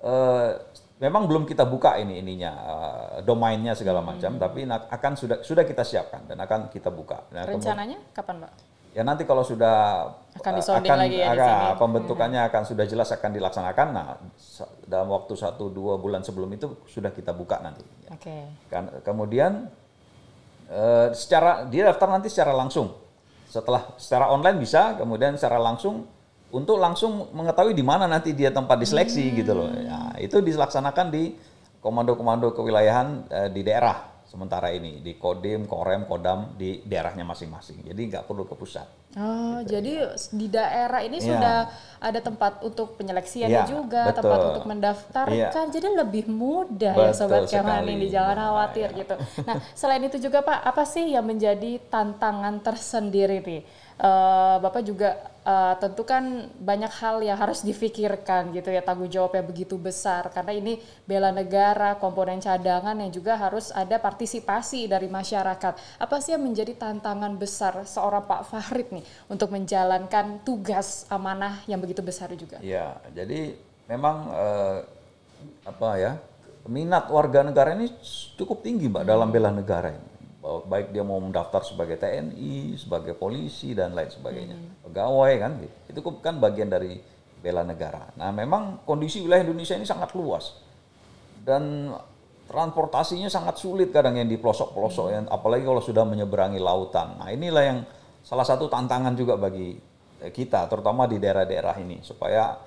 eh, 0.01 0.51
memang 0.97 1.29
belum 1.29 1.45
kita 1.45 1.65
buka 1.65 1.97
ini 2.01 2.21
ininya 2.21 2.51
uh, 2.57 3.15
domainnya 3.21 3.77
segala 3.77 4.01
macam, 4.01 4.37
tapi 4.41 4.65
akan 4.65 5.13
sudah 5.13 5.37
sudah 5.45 5.63
kita 5.63 5.85
siapkan 5.85 6.25
dan 6.25 6.41
akan 6.41 6.73
kita 6.73 6.89
buka. 6.89 7.29
Nah, 7.33 7.45
Rencananya 7.45 8.01
kapan, 8.13 8.45
Pak? 8.45 8.51
Ya 8.97 9.05
nanti 9.05 9.29
kalau 9.29 9.45
sudah 9.45 10.09
akan 10.41 10.53
disounding 10.57 10.89
akan, 10.89 10.97
lagi 11.05 11.17
ya 11.21 11.37
di 11.37 11.45
sini. 11.45 11.77
pembentukannya 11.77 12.41
akan 12.49 12.61
sudah 12.65 12.85
jelas 12.89 13.13
akan 13.13 13.29
dilaksanakan. 13.29 13.87
Nah, 13.93 14.17
dalam 14.89 15.13
waktu 15.13 15.37
satu 15.37 15.69
dua 15.69 16.01
bulan 16.01 16.25
sebelum 16.25 16.49
itu 16.49 16.81
sudah 16.89 17.13
kita 17.13 17.29
buka 17.29 17.61
nanti. 17.61 17.85
Oke. 18.09 18.25
Okay. 18.25 18.41
Kan, 18.73 18.89
kemudian 19.05 19.69
uh, 20.73 21.13
secara 21.13 21.69
dia 21.69 21.93
daftar 21.93 22.09
nanti 22.09 22.33
secara 22.33 22.57
langsung. 22.57 22.89
Setelah 23.45 23.93
secara 24.01 24.33
online 24.33 24.57
bisa, 24.57 24.97
kemudian 24.97 25.37
secara 25.37 25.61
langsung 25.61 26.09
untuk 26.51 26.79
langsung 26.79 27.31
mengetahui 27.35 27.75
di 27.75 27.83
mana 27.83 28.07
nanti 28.07 28.31
dia 28.31 28.53
tempat 28.53 28.79
diseleksi 28.79 29.31
hmm. 29.31 29.35
gitu 29.43 29.51
loh. 29.55 29.69
Ya, 29.71 29.99
itu 30.21 30.39
dilaksanakan 30.39 31.07
di 31.11 31.35
komando-komando 31.83 32.51
kewilayahan 32.55 33.07
uh, 33.29 33.49
di 33.51 33.61
daerah 33.63 34.17
sementara 34.27 34.75
ini 34.75 34.99
di 34.99 35.15
Kodim, 35.15 35.63
Korem, 35.71 36.03
Kodam 36.03 36.59
di 36.59 36.83
daerahnya 36.83 37.23
masing-masing. 37.23 37.87
Jadi 37.87 38.01
nggak 38.11 38.27
perlu 38.27 38.43
ke 38.43 38.59
pusat. 38.59 38.83
Oh, 39.17 39.63
gitu, 39.63 39.79
jadi 39.79 39.93
di 40.35 40.47
daerah 40.51 40.99
ini 41.01 41.17
ya. 41.17 41.25
sudah 41.25 41.57
ada 41.97 42.19
tempat 42.19 42.61
untuk 42.61 42.99
penyeleksiannya 42.99 43.63
ya, 43.63 43.65
juga, 43.65 44.11
betul. 44.11 44.19
tempat 44.21 44.39
untuk 44.51 44.65
mendaftarkan. 44.67 45.33
Ya. 45.33 45.71
Jadi 45.73 45.87
lebih 45.95 46.25
mudah 46.27 46.93
ya, 46.93 47.07
betul 47.07 47.15
ya 47.15 47.17
sobat 47.17 47.41
Kemhan 47.49 47.87
ini 47.87 48.11
jangan 48.11 48.35
nah, 48.35 48.43
khawatir 48.51 48.89
ya. 48.93 48.99
gitu. 48.99 49.15
Nah, 49.47 49.55
selain 49.73 50.03
itu 50.05 50.17
juga 50.21 50.43
Pak, 50.43 50.59
apa 50.59 50.83
sih 50.83 51.07
yang 51.15 51.25
menjadi 51.25 51.81
tantangan 51.87 52.61
tersendiri 52.61 53.41
nih? 53.41 53.61
Uh, 53.97 54.61
Bapak 54.61 54.85
juga 54.85 55.33
uh, 55.47 55.73
tentu 55.79 56.03
kan 56.03 56.51
banyak 56.59 56.91
hal 56.99 57.23
yang 57.23 57.39
harus 57.39 57.63
difikirkan 57.63 58.51
gitu 58.51 58.67
ya 58.67 58.83
tanggung 58.83 59.07
jawabnya 59.07 59.41
begitu 59.47 59.79
besar. 59.79 60.27
Karena 60.35 60.51
ini 60.51 60.83
bela 61.07 61.31
negara 61.31 61.95
komponen 61.95 62.43
cadangan 62.43 62.99
yang 62.99 63.09
juga 63.09 63.39
harus 63.39 63.71
ada 63.71 63.95
partisipasi 63.95 64.91
dari 64.91 65.07
masyarakat. 65.07 66.03
Apa 66.03 66.15
sih 66.19 66.35
yang 66.35 66.43
menjadi 66.43 66.75
tantangan 66.75 67.39
besar 67.39 67.87
seorang 67.87 68.27
Pak 68.27 68.51
Fahrid 68.51 68.91
nih 68.91 69.05
untuk 69.31 69.55
menjalankan 69.55 70.43
tugas 70.43 71.07
amanah 71.07 71.63
yang 71.65 71.79
begitu 71.79 72.03
besar 72.03 72.29
juga? 72.35 72.59
Ya 72.59 72.99
jadi 73.15 73.55
memang 73.87 74.27
uh, 74.35 74.77
apa 75.63 75.89
ya 75.95 76.11
minat 76.67 77.07
warga 77.07 77.47
negara 77.47 77.71
ini 77.79 77.87
cukup 78.35 78.59
tinggi 78.59 78.91
mbak 78.91 79.07
dalam 79.07 79.31
bela 79.31 79.47
negara 79.47 79.95
ini 79.95 80.16
baik 80.67 80.95
dia 80.95 81.03
mau 81.03 81.19
mendaftar 81.19 81.61
sebagai 81.65 81.99
TNI, 81.99 82.79
sebagai 82.79 83.13
polisi 83.17 83.75
dan 83.75 83.91
lain 83.91 84.07
sebagainya, 84.07 84.55
hmm. 84.55 84.87
pegawai 84.87 85.33
kan, 85.39 85.51
itu 85.63 85.99
kan 86.23 86.39
bagian 86.39 86.71
dari 86.71 86.97
bela 87.37 87.61
negara. 87.61 88.09
Nah 88.15 88.31
memang 88.31 88.81
kondisi 88.87 89.21
wilayah 89.21 89.45
Indonesia 89.45 89.75
ini 89.77 89.85
sangat 89.85 90.15
luas 90.17 90.57
dan 91.43 91.93
transportasinya 92.47 93.27
sangat 93.27 93.59
sulit 93.59 93.91
kadang 93.91 94.15
yang 94.15 94.29
di 94.31 94.39
pelosok-pelosok, 94.39 95.05
hmm. 95.07 95.15
yang 95.15 95.25
apalagi 95.27 95.63
kalau 95.67 95.83
sudah 95.83 96.03
menyeberangi 96.07 96.59
lautan. 96.63 97.19
Nah 97.19 97.27
inilah 97.29 97.63
yang 97.63 97.79
salah 98.23 98.47
satu 98.47 98.71
tantangan 98.71 99.13
juga 99.19 99.35
bagi 99.35 99.75
kita, 100.17 100.65
terutama 100.65 101.05
di 101.05 101.21
daerah-daerah 101.21 101.75
ini, 101.77 102.01
supaya 102.01 102.57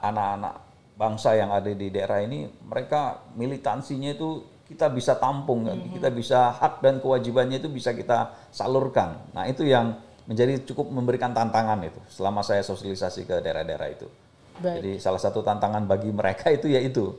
anak-anak 0.00 0.54
bangsa 0.98 1.38
yang 1.38 1.54
ada 1.54 1.70
di 1.70 1.94
daerah 1.94 2.18
ini 2.24 2.50
mereka 2.66 3.22
militansinya 3.38 4.10
itu 4.10 4.42
kita 4.68 4.92
bisa 4.92 5.16
tampung, 5.16 5.64
mm-hmm. 5.64 5.96
kita 5.96 6.08
bisa 6.12 6.52
hak 6.52 6.84
dan 6.84 7.00
kewajibannya 7.00 7.56
itu 7.56 7.72
bisa 7.72 7.96
kita 7.96 8.36
salurkan. 8.52 9.16
Nah 9.32 9.48
itu 9.48 9.64
yang 9.64 9.96
menjadi 10.28 10.60
cukup 10.68 10.92
memberikan 10.92 11.32
tantangan 11.32 11.80
itu 11.80 11.96
selama 12.12 12.44
saya 12.44 12.60
sosialisasi 12.60 13.24
ke 13.24 13.40
daerah-daerah 13.40 13.88
itu. 13.88 14.06
Baik. 14.60 14.76
Jadi 14.84 14.92
salah 15.00 15.22
satu 15.22 15.40
tantangan 15.40 15.88
bagi 15.88 16.12
mereka 16.12 16.52
itu 16.52 16.68
yaitu 16.68 17.16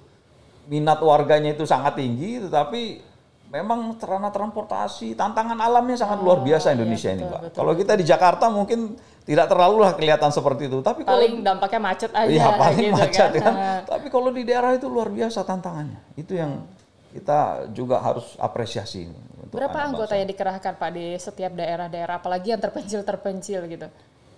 minat 0.69 1.01
warganya 1.01 1.57
itu 1.57 1.65
sangat 1.65 1.97
tinggi, 1.97 2.37
tetapi 2.45 3.01
memang 3.49 3.97
sarana 3.97 4.29
transportasi 4.29 5.17
tantangan 5.17 5.57
alamnya 5.57 5.97
sangat 5.97 6.21
oh, 6.21 6.29
luar 6.29 6.45
biasa 6.45 6.77
Indonesia 6.77 7.09
iya, 7.09 7.17
betul, 7.17 7.25
ini, 7.25 7.33
Pak. 7.33 7.41
Betul, 7.41 7.57
Kalau 7.57 7.73
kita 7.73 7.93
di 7.97 8.05
Jakarta 8.05 8.45
mungkin 8.53 8.79
tidak 9.25 9.45
terlalu 9.49 9.77
lah 9.81 9.91
kelihatan 9.97 10.29
seperti 10.29 10.69
itu, 10.69 10.77
tapi 10.85 11.01
paling 11.01 11.41
kalau, 11.41 11.47
dampaknya 11.49 11.81
macet 11.81 12.11
aja. 12.13 12.29
Iya, 12.29 12.47
paling 12.53 12.89
gitu 12.93 12.97
macet 13.01 13.31
kan. 13.41 13.53
kan. 13.57 13.81
tapi 13.89 14.07
kalau 14.13 14.29
di 14.29 14.41
daerah 14.45 14.71
itu 14.77 14.85
luar 14.85 15.09
biasa 15.09 15.41
tantangannya. 15.41 15.97
Itu 16.13 16.37
yang 16.37 16.61
kita 17.09 17.69
juga 17.73 17.99
harus 17.99 18.37
apresiasi. 18.37 19.09
Berapa 19.49 19.81
anggota 19.81 20.13
yang 20.13 20.29
dikerahkan 20.29 20.77
Pak 20.77 20.89
di 20.93 21.17
setiap 21.17 21.57
daerah-daerah, 21.57 22.21
apalagi 22.21 22.53
yang 22.53 22.61
terpencil-terpencil 22.61 23.65
gitu? 23.65 23.87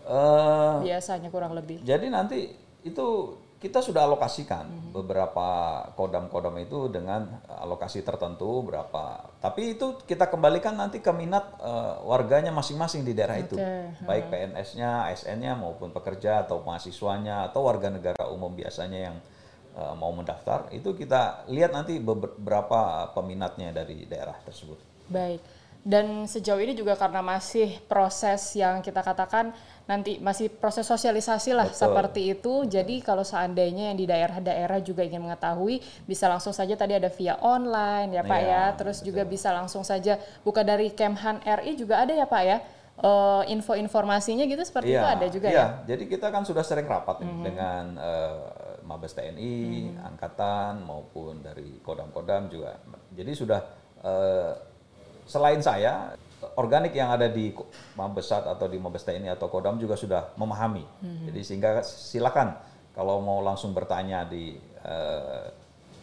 Uh, 0.07 0.79
Biasanya 0.81 1.27
kurang 1.27 1.51
lebih. 1.51 1.83
Jadi 1.83 2.07
nanti 2.07 2.47
itu 2.81 3.37
kita 3.61 3.77
sudah 3.77 4.09
alokasikan 4.09 4.65
mm 4.65 4.73
-hmm. 4.73 4.91
beberapa 4.97 5.47
kodam-kodam 5.93 6.57
itu 6.65 6.89
dengan 6.89 7.45
alokasi 7.45 8.01
tertentu 8.01 8.65
berapa. 8.65 9.37
Tapi 9.37 9.77
itu 9.77 10.01
kita 10.01 10.33
kembalikan 10.33 10.73
nanti 10.73 10.97
ke 10.97 11.13
minat 11.13 11.61
uh, 11.61 12.01
warganya 12.01 12.49
masing-masing 12.49 13.05
di 13.05 13.13
daerah 13.13 13.37
okay. 13.37 13.45
itu, 13.45 13.55
baik 14.01 14.33
PNS-nya, 14.33 15.13
ASN-nya 15.13 15.53
maupun 15.53 15.93
pekerja 15.93 16.41
atau 16.41 16.65
mahasiswanya 16.65 17.53
atau 17.53 17.69
warga 17.69 17.93
negara 17.93 18.25
umum 18.33 18.49
biasanya 18.49 19.13
yang 19.13 19.15
uh, 19.75 19.95
mau 19.95 20.11
mendaftar 20.11 20.71
itu 20.75 20.93
kita 20.95 21.47
lihat 21.51 21.71
nanti 21.71 21.97
beberapa 21.99 23.11
peminatnya 23.15 23.71
dari 23.71 24.07
daerah 24.07 24.35
tersebut. 24.43 24.77
Baik. 25.11 25.41
Dan 25.81 26.29
sejauh 26.29 26.61
ini 26.61 26.77
juga 26.77 26.93
karena 26.93 27.25
masih 27.25 27.81
proses 27.89 28.53
yang 28.53 28.85
kita 28.85 29.01
katakan 29.01 29.49
nanti 29.89 30.21
masih 30.21 30.53
proses 30.53 30.85
sosialisasi 30.85 31.57
lah 31.57 31.65
Betul. 31.73 31.81
seperti 31.81 32.21
itu. 32.37 32.53
Jadi 32.69 33.01
kalau 33.01 33.25
seandainya 33.25 33.89
yang 33.89 33.97
di 33.97 34.05
daerah-daerah 34.05 34.77
juga 34.85 35.01
ingin 35.01 35.25
mengetahui 35.25 35.81
bisa 36.05 36.29
langsung 36.29 36.53
saja 36.53 36.77
tadi 36.77 36.93
ada 36.93 37.09
via 37.09 37.33
online 37.41 38.13
ya 38.13 38.21
Pak 38.21 38.41
ya. 38.45 38.49
ya. 38.53 38.63
Terus 38.77 39.01
betul. 39.01 39.07
juga 39.09 39.21
bisa 39.25 39.49
langsung 39.49 39.81
saja 39.81 40.21
buka 40.45 40.61
dari 40.61 40.93
Kemhan 40.93 41.41
RI 41.41 41.73
juga 41.73 42.05
ada 42.05 42.13
ya 42.13 42.29
Pak 42.29 42.43
ya 42.45 42.57
uh, 43.01 43.43
info 43.49 43.73
informasinya 43.73 44.45
gitu 44.45 44.61
seperti 44.61 44.93
ya, 44.93 45.01
itu 45.01 45.07
ada 45.07 45.25
juga 45.33 45.47
ya, 45.49 45.57
ya. 45.57 45.65
Jadi 45.93 46.03
kita 46.05 46.29
kan 46.29 46.45
sudah 46.45 46.61
sering 46.61 46.85
rapat 46.85 47.21
mm 47.21 47.25
-hmm. 47.25 47.43
dengan 47.43 47.83
uh, 47.97 48.60
Mabes 48.91 49.15
TNI, 49.15 49.95
hmm. 49.95 50.07
Angkatan 50.11 50.83
maupun 50.83 51.39
dari 51.39 51.79
Kodam-Kodam 51.79 52.51
juga. 52.51 52.75
Jadi 53.15 53.31
sudah 53.31 53.59
uh, 54.03 54.51
selain 55.23 55.63
saya, 55.63 56.11
organik 56.59 56.91
yang 56.91 57.15
ada 57.15 57.31
di 57.31 57.55
Mabesat 57.95 58.43
atau 58.43 58.67
di 58.67 58.75
Mabes 58.75 59.07
TNI 59.07 59.31
atau 59.31 59.47
Kodam 59.47 59.79
juga 59.79 59.95
sudah 59.95 60.35
memahami. 60.35 60.83
Hmm. 60.83 61.31
Jadi 61.31 61.41
sehingga 61.47 61.79
silakan 61.85 62.59
kalau 62.91 63.23
mau 63.23 63.39
langsung 63.39 63.71
bertanya 63.71 64.27
di 64.27 64.59
uh, 64.83 65.47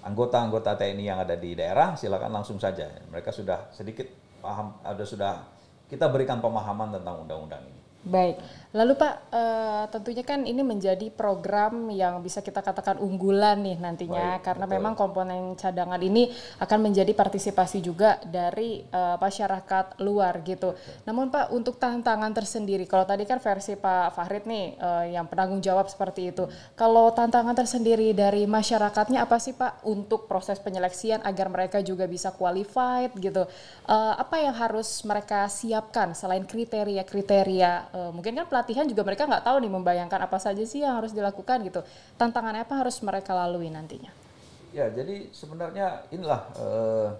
anggota-anggota 0.09 0.79
TNI 0.79 1.05
yang 1.05 1.21
ada 1.21 1.37
di 1.37 1.53
daerah, 1.53 1.93
silakan 1.99 2.41
langsung 2.41 2.57
saja. 2.57 2.89
Mereka 3.13 3.29
sudah 3.29 3.69
sedikit 3.75 4.09
paham, 4.41 4.79
ada 4.81 5.05
sudah 5.05 5.45
kita 5.91 6.09
berikan 6.09 6.41
pemahaman 6.41 6.97
tentang 6.97 7.25
undang-undang 7.27 7.63
ini. 7.69 7.81
Baik, 8.09 8.39
lalu 8.69 9.01
Pak, 9.01 9.15
uh, 9.33 9.85
tentunya 9.89 10.21
kan 10.21 10.45
ini 10.45 10.61
menjadi 10.61 11.09
program 11.09 11.89
yang 11.89 12.21
bisa 12.21 12.45
kita 12.45 12.61
katakan 12.61 13.01
unggulan 13.01 13.65
nih 13.65 13.81
nantinya, 13.81 14.37
Baik, 14.37 14.45
karena 14.45 14.65
betul. 14.69 14.77
memang 14.77 14.93
komponen 14.93 15.41
cadangan 15.57 16.01
ini 16.05 16.29
akan 16.61 16.79
menjadi 16.91 17.13
partisipasi 17.17 17.81
juga 17.81 18.21
dari 18.29 18.85
uh, 18.93 19.17
masyarakat 19.17 20.05
luar 20.05 20.45
gitu. 20.45 20.77
Betul. 20.77 21.05
Namun 21.09 21.33
Pak, 21.33 21.47
untuk 21.57 21.81
tantangan 21.81 22.29
tersendiri, 22.37 22.85
kalau 22.85 23.09
tadi 23.09 23.25
kan 23.25 23.41
versi 23.41 23.73
Pak 23.79 24.13
Fahrid 24.13 24.45
nih 24.45 24.77
uh, 24.77 25.05
yang 25.09 25.25
penanggung 25.25 25.65
jawab 25.65 25.89
seperti 25.89 26.37
itu, 26.37 26.45
hmm. 26.45 26.77
kalau 26.77 27.09
tantangan 27.17 27.57
tersendiri 27.57 28.13
dari 28.13 28.45
masyarakatnya 28.45 29.25
apa 29.25 29.41
sih 29.41 29.57
Pak 29.57 29.89
untuk 29.89 30.29
proses 30.29 30.61
penyeleksian 30.61 31.25
agar 31.25 31.49
mereka 31.49 31.81
juga 31.81 32.05
bisa 32.05 32.37
qualified 32.37 33.17
gitu? 33.17 33.49
Uh, 33.89 34.15
apa 34.19 34.45
yang 34.45 34.53
harus 34.53 35.01
mereka 35.09 35.49
siapkan 35.49 36.13
selain 36.13 36.45
kriteria-kriteria 36.45 37.73
uh, 37.97 38.11
mungkin 38.13 38.35
kan 38.45 38.47
pelatihan 38.59 38.91
juga 38.91 39.07
mereka 39.07 39.31
nggak 39.31 39.47
tahu 39.47 39.63
nih 39.63 39.71
membayangkan 39.71 40.27
apa 40.27 40.39
saja 40.43 40.67
sih 40.67 40.83
yang 40.83 40.99
harus 40.99 41.15
dilakukan 41.15 41.63
gitu. 41.63 41.87
Tantangan 42.19 42.59
apa 42.59 42.83
harus 42.83 42.99
mereka 43.07 43.39
lalui 43.39 43.71
nantinya? 43.71 44.11
Ya, 44.75 44.91
jadi 44.91 45.31
sebenarnya 45.31 46.03
inilah 46.11 46.43
uh, 46.59 47.15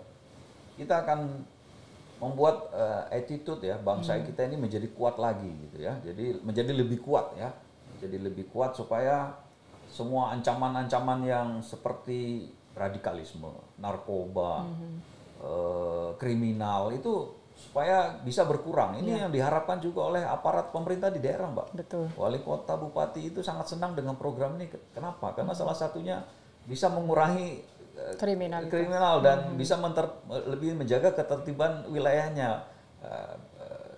kita 0.75 1.07
akan 1.07 1.47
membuat 2.19 2.75
uh, 2.75 3.07
attitude 3.15 3.63
ya 3.63 3.79
bangsa 3.79 4.19
hmm. 4.19 4.35
kita 4.35 4.51
ini 4.51 4.59
menjadi 4.59 4.91
kuat 4.91 5.15
lagi 5.23 5.47
gitu 5.47 5.79
ya. 5.79 5.95
Jadi 6.03 6.43
menjadi 6.43 6.75
lebih 6.75 7.07
kuat 7.07 7.39
ya. 7.39 7.55
Jadi 8.03 8.19
lebih 8.19 8.51
kuat 8.51 8.75
supaya 8.75 9.31
semua 9.87 10.35
ancaman-ancaman 10.35 11.23
yang 11.23 11.49
seperti 11.63 12.51
radikalisme, 12.75 13.79
narkoba, 13.79 14.67
hmm. 14.67 14.97
uh, 15.39 16.11
kriminal 16.19 16.91
itu 16.91 17.38
supaya 17.59 18.23
bisa 18.23 18.47
berkurang. 18.47 19.03
Ini 19.03 19.11
ya. 19.11 19.19
yang 19.27 19.31
diharapkan 19.35 19.83
juga 19.83 20.15
oleh 20.15 20.23
aparat 20.23 20.71
pemerintah 20.71 21.11
di 21.11 21.19
daerah, 21.19 21.51
Mbak. 21.51 21.67
Betul. 21.75 22.07
Wali 22.15 22.39
kota, 22.47 22.79
bupati 22.79 23.35
itu 23.35 23.43
sangat 23.43 23.75
senang 23.75 23.99
dengan 23.99 24.15
program 24.15 24.55
ini. 24.55 24.71
Kenapa? 24.95 25.35
Karena 25.35 25.51
hmm. 25.53 25.61
salah 25.61 25.75
satunya 25.75 26.23
bisa 26.65 26.87
mengurangi 26.87 27.59
eh, 27.99 28.15
kriminal, 28.15 28.71
kriminal 28.71 29.19
dan 29.21 29.53
hmm. 29.53 29.59
bisa 29.59 29.75
menter, 29.77 30.07
lebih 30.47 30.79
menjaga 30.79 31.11
ketertiban 31.13 31.83
wilayahnya, 31.91 32.63
uh, 33.03 33.35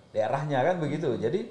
daerahnya 0.09 0.65
kan 0.65 0.75
begitu. 0.81 1.13
Hmm. 1.13 1.21
Jadi 1.21 1.41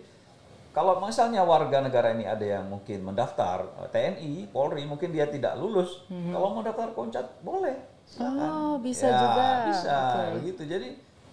kalau 0.70 1.02
misalnya 1.02 1.42
warga 1.42 1.82
negara 1.82 2.14
ini 2.14 2.30
ada 2.30 2.46
yang 2.46 2.70
mungkin 2.70 3.02
mendaftar 3.02 3.66
eh, 3.82 3.88
TNI, 3.90 4.54
Polri, 4.54 4.86
mungkin 4.86 5.10
dia 5.10 5.26
tidak 5.26 5.58
lulus. 5.58 6.06
Mm-hmm. 6.06 6.30
Kalau 6.30 6.48
mau 6.54 6.62
daftar 6.62 6.88
koncat 6.94 7.26
boleh. 7.42 7.74
Silakan. 8.06 8.38
Oh, 8.38 8.74
bisa 8.78 9.06
ya, 9.10 9.18
juga. 9.18 9.46
Bisa, 9.66 9.94
okay. 9.98 10.28
begitu. 10.38 10.62
Jadi 10.70 10.88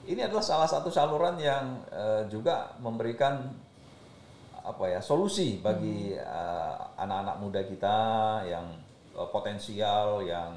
ini 0.07 0.23
adalah 0.23 0.43
salah 0.43 0.69
satu 0.69 0.87
saluran 0.87 1.35
yang 1.35 1.83
uh, 1.91 2.23
juga 2.31 2.71
memberikan 2.79 3.43
apa 4.63 4.83
ya 4.87 4.99
solusi 4.99 5.59
bagi 5.59 6.15
hmm. 6.15 6.23
uh, 6.23 6.75
anak-anak 6.99 7.35
muda 7.43 7.61
kita 7.67 7.97
yang 8.47 8.65
uh, 9.15 9.27
potensial, 9.27 10.23
yang 10.23 10.55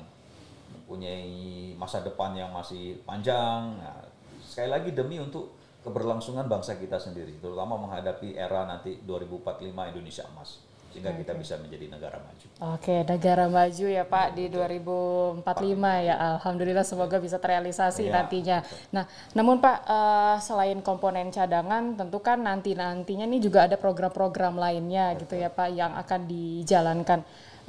mempunyai 0.70 1.74
masa 1.74 2.02
depan 2.02 2.34
yang 2.38 2.54
masih 2.54 3.02
panjang. 3.02 3.74
Nah, 3.78 4.06
sekali 4.42 4.70
lagi 4.70 4.90
demi 4.94 5.18
untuk 5.18 5.58
keberlangsungan 5.82 6.46
bangsa 6.46 6.78
kita 6.78 6.98
sendiri, 7.02 7.42
terutama 7.42 7.74
menghadapi 7.74 8.38
era 8.38 8.66
nanti 8.66 9.02
2045 9.02 9.70
Indonesia 9.70 10.24
emas 10.30 10.69
sehingga 10.90 11.14
kita 11.14 11.32
bisa 11.38 11.54
menjadi 11.62 11.86
negara 11.86 12.18
maju. 12.18 12.46
Oke, 12.74 13.06
negara 13.06 13.46
maju 13.46 13.86
ya 13.86 14.02
Pak 14.02 14.34
di 14.34 14.50
2045 14.50 15.46
ya. 16.02 16.14
Alhamdulillah 16.36 16.82
semoga 16.82 17.16
bisa 17.22 17.38
terrealisasi 17.38 18.10
ya, 18.10 18.12
nantinya. 18.20 18.58
Nah, 18.90 19.06
namun 19.38 19.62
Pak 19.62 19.86
uh, 19.86 20.36
selain 20.42 20.82
komponen 20.82 21.30
cadangan, 21.30 21.94
tentu 21.94 22.18
kan 22.18 22.42
nanti 22.42 22.74
nantinya 22.74 23.22
ini 23.22 23.38
juga 23.38 23.70
ada 23.70 23.78
program-program 23.78 24.58
lainnya 24.58 25.14
betul. 25.14 25.20
gitu 25.24 25.34
ya 25.46 25.48
Pak 25.48 25.68
yang 25.70 25.92
akan 25.94 26.20
dijalankan. 26.26 27.20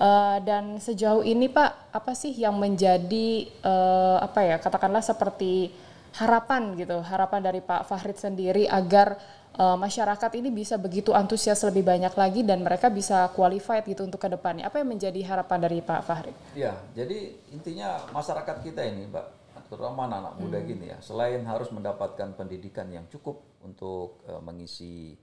Uh, 0.02 0.42
dan 0.42 0.82
sejauh 0.82 1.22
ini 1.22 1.46
Pak, 1.46 1.94
apa 1.94 2.18
sih 2.18 2.34
yang 2.34 2.58
menjadi 2.58 3.46
uh, 3.62 4.18
apa 4.18 4.50
ya 4.50 4.58
katakanlah 4.58 5.06
seperti 5.06 5.70
harapan 6.18 6.76
gitu, 6.76 7.00
harapan 7.06 7.40
dari 7.40 7.62
Pak 7.64 7.88
Fahrid 7.88 8.18
sendiri 8.20 8.68
agar 8.68 9.16
uh, 9.58 9.78
masyarakat 9.80 10.32
ini 10.40 10.54
bisa 10.54 10.80
begitu 10.80 11.12
antusias 11.12 11.60
lebih 11.68 11.84
banyak 11.84 12.14
lagi 12.16 12.42
dan 12.46 12.64
mereka 12.64 12.88
bisa 12.88 13.28
qualified 13.36 13.84
gitu 13.88 14.08
untuk 14.08 14.22
ke 14.22 14.30
depannya. 14.32 14.68
Apa 14.70 14.80
yang 14.80 14.90
menjadi 14.94 15.20
harapan 15.26 15.60
dari 15.60 15.80
Pak 15.84 16.02
Fahrid? 16.06 16.36
Ya, 16.56 16.78
jadi 16.96 17.36
intinya 17.52 18.00
masyarakat 18.16 18.64
kita 18.64 18.86
ini, 18.86 19.10
Mbak, 19.12 19.26
terutama 19.68 20.08
anak-anak 20.08 20.34
muda 20.40 20.60
hmm. 20.60 20.68
gini 20.68 20.86
ya, 20.92 20.98
selain 21.04 21.42
harus 21.48 21.72
mendapatkan 21.72 22.36
pendidikan 22.36 22.88
yang 22.92 23.08
cukup 23.12 23.44
untuk 23.64 24.24
uh, 24.28 24.40
mengisi 24.40 25.16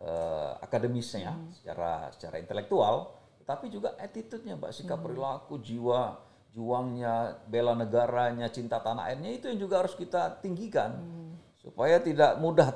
uh, 0.00 0.56
akademisnya 0.60 1.32
hmm. 1.32 1.50
secara 1.60 2.08
secara 2.12 2.36
intelektual, 2.40 3.16
tapi 3.44 3.72
juga 3.72 3.96
attitude-nya, 3.96 4.56
Mbak, 4.60 4.72
sikap 4.72 5.00
hmm. 5.00 5.04
perilaku, 5.08 5.54
jiwa 5.60 6.30
juangnya, 6.50 7.46
bela 7.46 7.78
negaranya, 7.78 8.50
cinta 8.50 8.82
tanah 8.82 9.06
airnya 9.06 9.30
itu 9.30 9.46
yang 9.46 9.60
juga 9.70 9.86
harus 9.86 9.94
kita 9.94 10.42
tinggikan 10.42 10.98
hmm. 10.98 11.62
supaya 11.62 12.02
tidak 12.02 12.42
mudah 12.42 12.74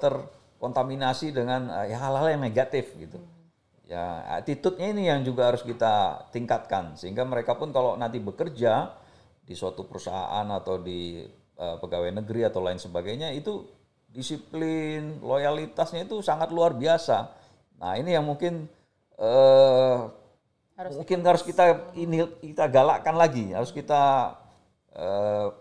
terkontaminasi 0.65 1.37
dengan 1.37 1.69
uh, 1.69 1.85
hal-hal 1.85 2.33
yang 2.33 2.41
negatif 2.41 2.97
gitu. 2.97 3.21
Ya, 3.85 4.25
attitude-nya 4.41 4.97
ini 4.97 5.13
yang 5.13 5.21
juga 5.21 5.53
harus 5.53 5.61
kita 5.61 6.25
tingkatkan 6.33 6.97
sehingga 6.97 7.21
mereka 7.29 7.53
pun 7.53 7.69
kalau 7.69 8.01
nanti 8.01 8.17
bekerja 8.17 8.97
di 9.45 9.53
suatu 9.53 9.85
perusahaan 9.85 10.49
atau 10.49 10.81
di 10.81 11.21
uh, 11.61 11.77
pegawai 11.77 12.17
negeri 12.17 12.49
atau 12.49 12.65
lain 12.65 12.81
sebagainya 12.81 13.37
itu 13.37 13.61
disiplin, 14.09 15.21
loyalitasnya 15.21 16.09
itu 16.09 16.25
sangat 16.25 16.49
luar 16.49 16.73
biasa. 16.73 17.29
Nah, 17.77 18.01
ini 18.01 18.17
yang 18.17 18.25
mungkin 18.25 18.65
uh, 19.21 20.09
harus 20.81 20.97
mungkin 20.97 21.21
harus 21.29 21.45
kita 21.45 21.93
ini 21.93 22.25
kita 22.41 22.73
galakkan 22.73 23.21
lagi, 23.21 23.53
harus 23.53 23.69
kita 23.69 24.33
uh, 24.97 25.53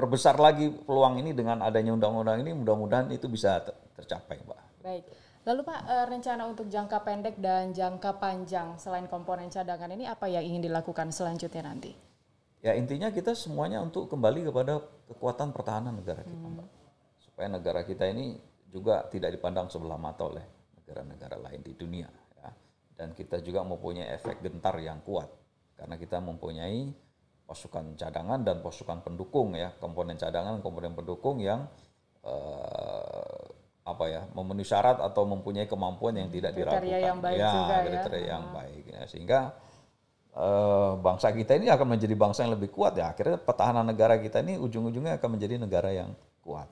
perbesar 0.00 0.40
lagi 0.40 0.72
peluang 0.72 1.20
ini 1.20 1.36
dengan 1.36 1.60
adanya 1.60 1.92
undang-undang 1.92 2.40
ini 2.40 2.56
mudah-mudahan 2.56 3.12
itu 3.12 3.28
bisa 3.28 3.60
tercapai, 3.92 4.40
Pak. 4.40 4.80
Baik. 4.80 5.04
Lalu 5.44 5.60
Pak, 5.60 5.80
uh, 5.84 6.06
rencana 6.08 6.42
untuk 6.48 6.72
jangka 6.72 7.04
pendek 7.04 7.36
dan 7.36 7.76
jangka 7.76 8.16
panjang 8.16 8.80
selain 8.80 9.04
komponen 9.04 9.52
cadangan 9.52 9.92
ini 9.92 10.08
apa 10.08 10.24
yang 10.32 10.40
ingin 10.40 10.72
dilakukan 10.72 11.12
selanjutnya 11.12 11.68
nanti? 11.68 11.92
Ya 12.64 12.72
intinya 12.72 13.12
kita 13.12 13.36
semuanya 13.36 13.84
untuk 13.84 14.08
kembali 14.08 14.48
kepada 14.48 14.80
kekuatan 15.12 15.52
pertahanan 15.52 16.00
negara 16.00 16.24
kita, 16.24 16.48
hmm. 16.48 16.56
Pak. 16.64 16.68
Supaya 17.20 17.48
negara 17.52 17.84
kita 17.84 18.08
ini 18.08 18.40
juga 18.72 19.04
tidak 19.12 19.36
dipandang 19.36 19.68
sebelah 19.68 20.00
mata 20.00 20.24
oleh 20.24 20.44
negara-negara 20.80 21.36
lain 21.40 21.60
di 21.60 21.76
dunia 21.76 22.08
dan 23.00 23.16
kita 23.16 23.40
juga 23.40 23.64
mempunyai 23.64 24.12
efek 24.12 24.44
gentar 24.44 24.76
yang 24.76 25.00
kuat 25.00 25.32
karena 25.72 25.96
kita 25.96 26.20
mempunyai 26.20 26.92
pasukan 27.50 27.98
cadangan 27.98 28.46
dan 28.46 28.62
pasukan 28.62 29.02
pendukung 29.02 29.58
ya 29.58 29.74
komponen 29.82 30.14
cadangan 30.14 30.62
komponen 30.62 30.94
pendukung 30.94 31.42
yang 31.42 31.66
eh, 32.22 33.42
apa 33.82 34.04
ya 34.06 34.22
memenuhi 34.30 34.62
syarat 34.62 35.02
atau 35.02 35.26
mempunyai 35.26 35.66
kemampuan 35.66 36.14
yang 36.14 36.30
tidak 36.30 36.54
kriteria 36.54 36.78
diragukan 36.78 37.02
yang 37.10 37.18
baik 37.18 37.38
ya 37.42 37.50
juga 37.50 37.76
kriteria 37.82 38.22
ya. 38.22 38.28
yang 38.30 38.44
hmm. 38.46 38.54
baik 38.54 38.84
ya 38.86 39.02
sehingga 39.10 39.40
eh, 40.30 40.92
bangsa 41.02 41.28
kita 41.34 41.52
ini 41.58 41.66
akan 41.74 41.86
menjadi 41.98 42.14
bangsa 42.14 42.46
yang 42.46 42.54
lebih 42.54 42.70
kuat 42.70 42.94
ya 42.94 43.10
akhirnya 43.10 43.42
pertahanan 43.42 43.82
negara 43.82 44.14
kita 44.22 44.46
ini 44.46 44.54
ujung-ujungnya 44.54 45.18
akan 45.18 45.28
menjadi 45.34 45.58
negara 45.58 45.90
yang 45.90 46.14
kuat 46.46 46.70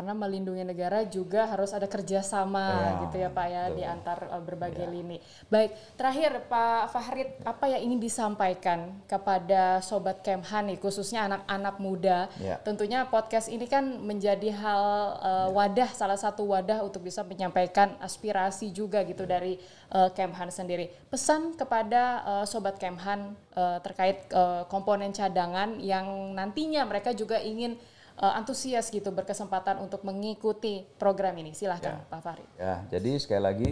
karena 0.00 0.16
melindungi 0.16 0.64
negara 0.64 1.04
juga 1.04 1.44
harus 1.44 1.76
ada 1.76 1.84
kerjasama 1.84 2.64
ya, 2.72 2.90
gitu 3.04 3.16
ya 3.20 3.28
Pak 3.28 3.46
ya 3.52 3.62
betul. 3.68 3.76
di 3.76 3.82
antar 3.84 4.18
uh, 4.32 4.40
berbagai 4.40 4.88
ya. 4.88 4.92
lini. 4.96 5.20
Baik, 5.52 5.76
terakhir 5.92 6.48
Pak 6.48 6.88
Fahrid, 6.88 7.28
apa 7.44 7.68
yang 7.68 7.84
ingin 7.84 8.00
disampaikan 8.00 8.96
kepada 9.04 9.84
sobat 9.84 10.24
Kemhan 10.24 10.72
nih, 10.72 10.80
khususnya 10.80 11.28
anak-anak 11.28 11.76
muda? 11.76 12.32
Ya. 12.40 12.56
Tentunya 12.64 13.04
podcast 13.12 13.52
ini 13.52 13.68
kan 13.68 14.00
menjadi 14.00 14.48
hal 14.56 14.84
uh, 15.20 15.48
wadah, 15.52 15.92
salah 15.92 16.16
satu 16.16 16.48
wadah 16.48 16.80
untuk 16.80 17.04
bisa 17.04 17.20
menyampaikan 17.20 17.92
aspirasi 18.00 18.72
juga 18.72 19.04
gitu 19.04 19.28
ya. 19.28 19.36
dari 19.36 19.60
uh, 19.92 20.08
Kemhan 20.16 20.48
sendiri. 20.48 20.88
Pesan 21.12 21.60
kepada 21.60 22.24
uh, 22.24 22.44
sobat 22.48 22.80
Kemhan 22.80 23.36
uh, 23.52 23.76
terkait 23.84 24.32
uh, 24.32 24.64
komponen 24.64 25.12
cadangan 25.12 25.76
yang 25.76 26.32
nantinya 26.32 26.88
mereka 26.88 27.12
juga 27.12 27.36
ingin 27.36 27.76
uh, 28.20 28.34
antusias 28.36 28.92
gitu 28.92 29.10
berkesempatan 29.10 29.80
untuk 29.80 30.04
mengikuti 30.04 30.84
program 31.00 31.34
ini. 31.40 31.56
Silahkan 31.56 32.04
ya. 32.04 32.06
Pak 32.06 32.20
Farid. 32.20 32.48
Ya, 32.60 32.74
jadi 32.92 33.10
sekali 33.16 33.42
lagi 33.42 33.70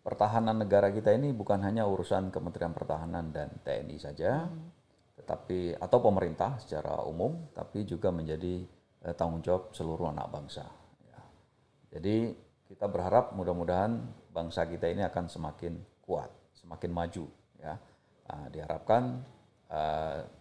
pertahanan 0.00 0.56
negara 0.56 0.88
kita 0.88 1.12
ini 1.12 1.36
bukan 1.36 1.60
hanya 1.60 1.84
urusan 1.84 2.32
Kementerian 2.32 2.72
Pertahanan 2.72 3.28
dan 3.28 3.52
TNI 3.60 3.96
saja, 4.00 4.48
hmm. 4.48 4.68
tetapi 5.20 5.76
atau 5.76 5.98
pemerintah 6.00 6.56
secara 6.58 7.04
umum, 7.04 7.52
tapi 7.52 7.84
juga 7.84 8.08
menjadi 8.08 8.64
uh, 9.04 9.14
tanggung 9.14 9.44
jawab 9.44 9.76
seluruh 9.76 10.08
anak 10.08 10.32
bangsa. 10.32 10.64
Ya. 11.04 11.20
Jadi 11.92 12.32
kita 12.68 12.88
berharap 12.88 13.36
mudah-mudahan 13.36 14.00
bangsa 14.32 14.64
kita 14.64 14.88
ini 14.88 15.04
akan 15.04 15.28
semakin 15.28 15.76
kuat, 16.04 16.32
semakin 16.56 16.90
maju. 16.92 17.24
Ya, 17.58 17.74
nah, 18.30 18.46
diharapkan 18.48 19.20
uh, 19.68 20.37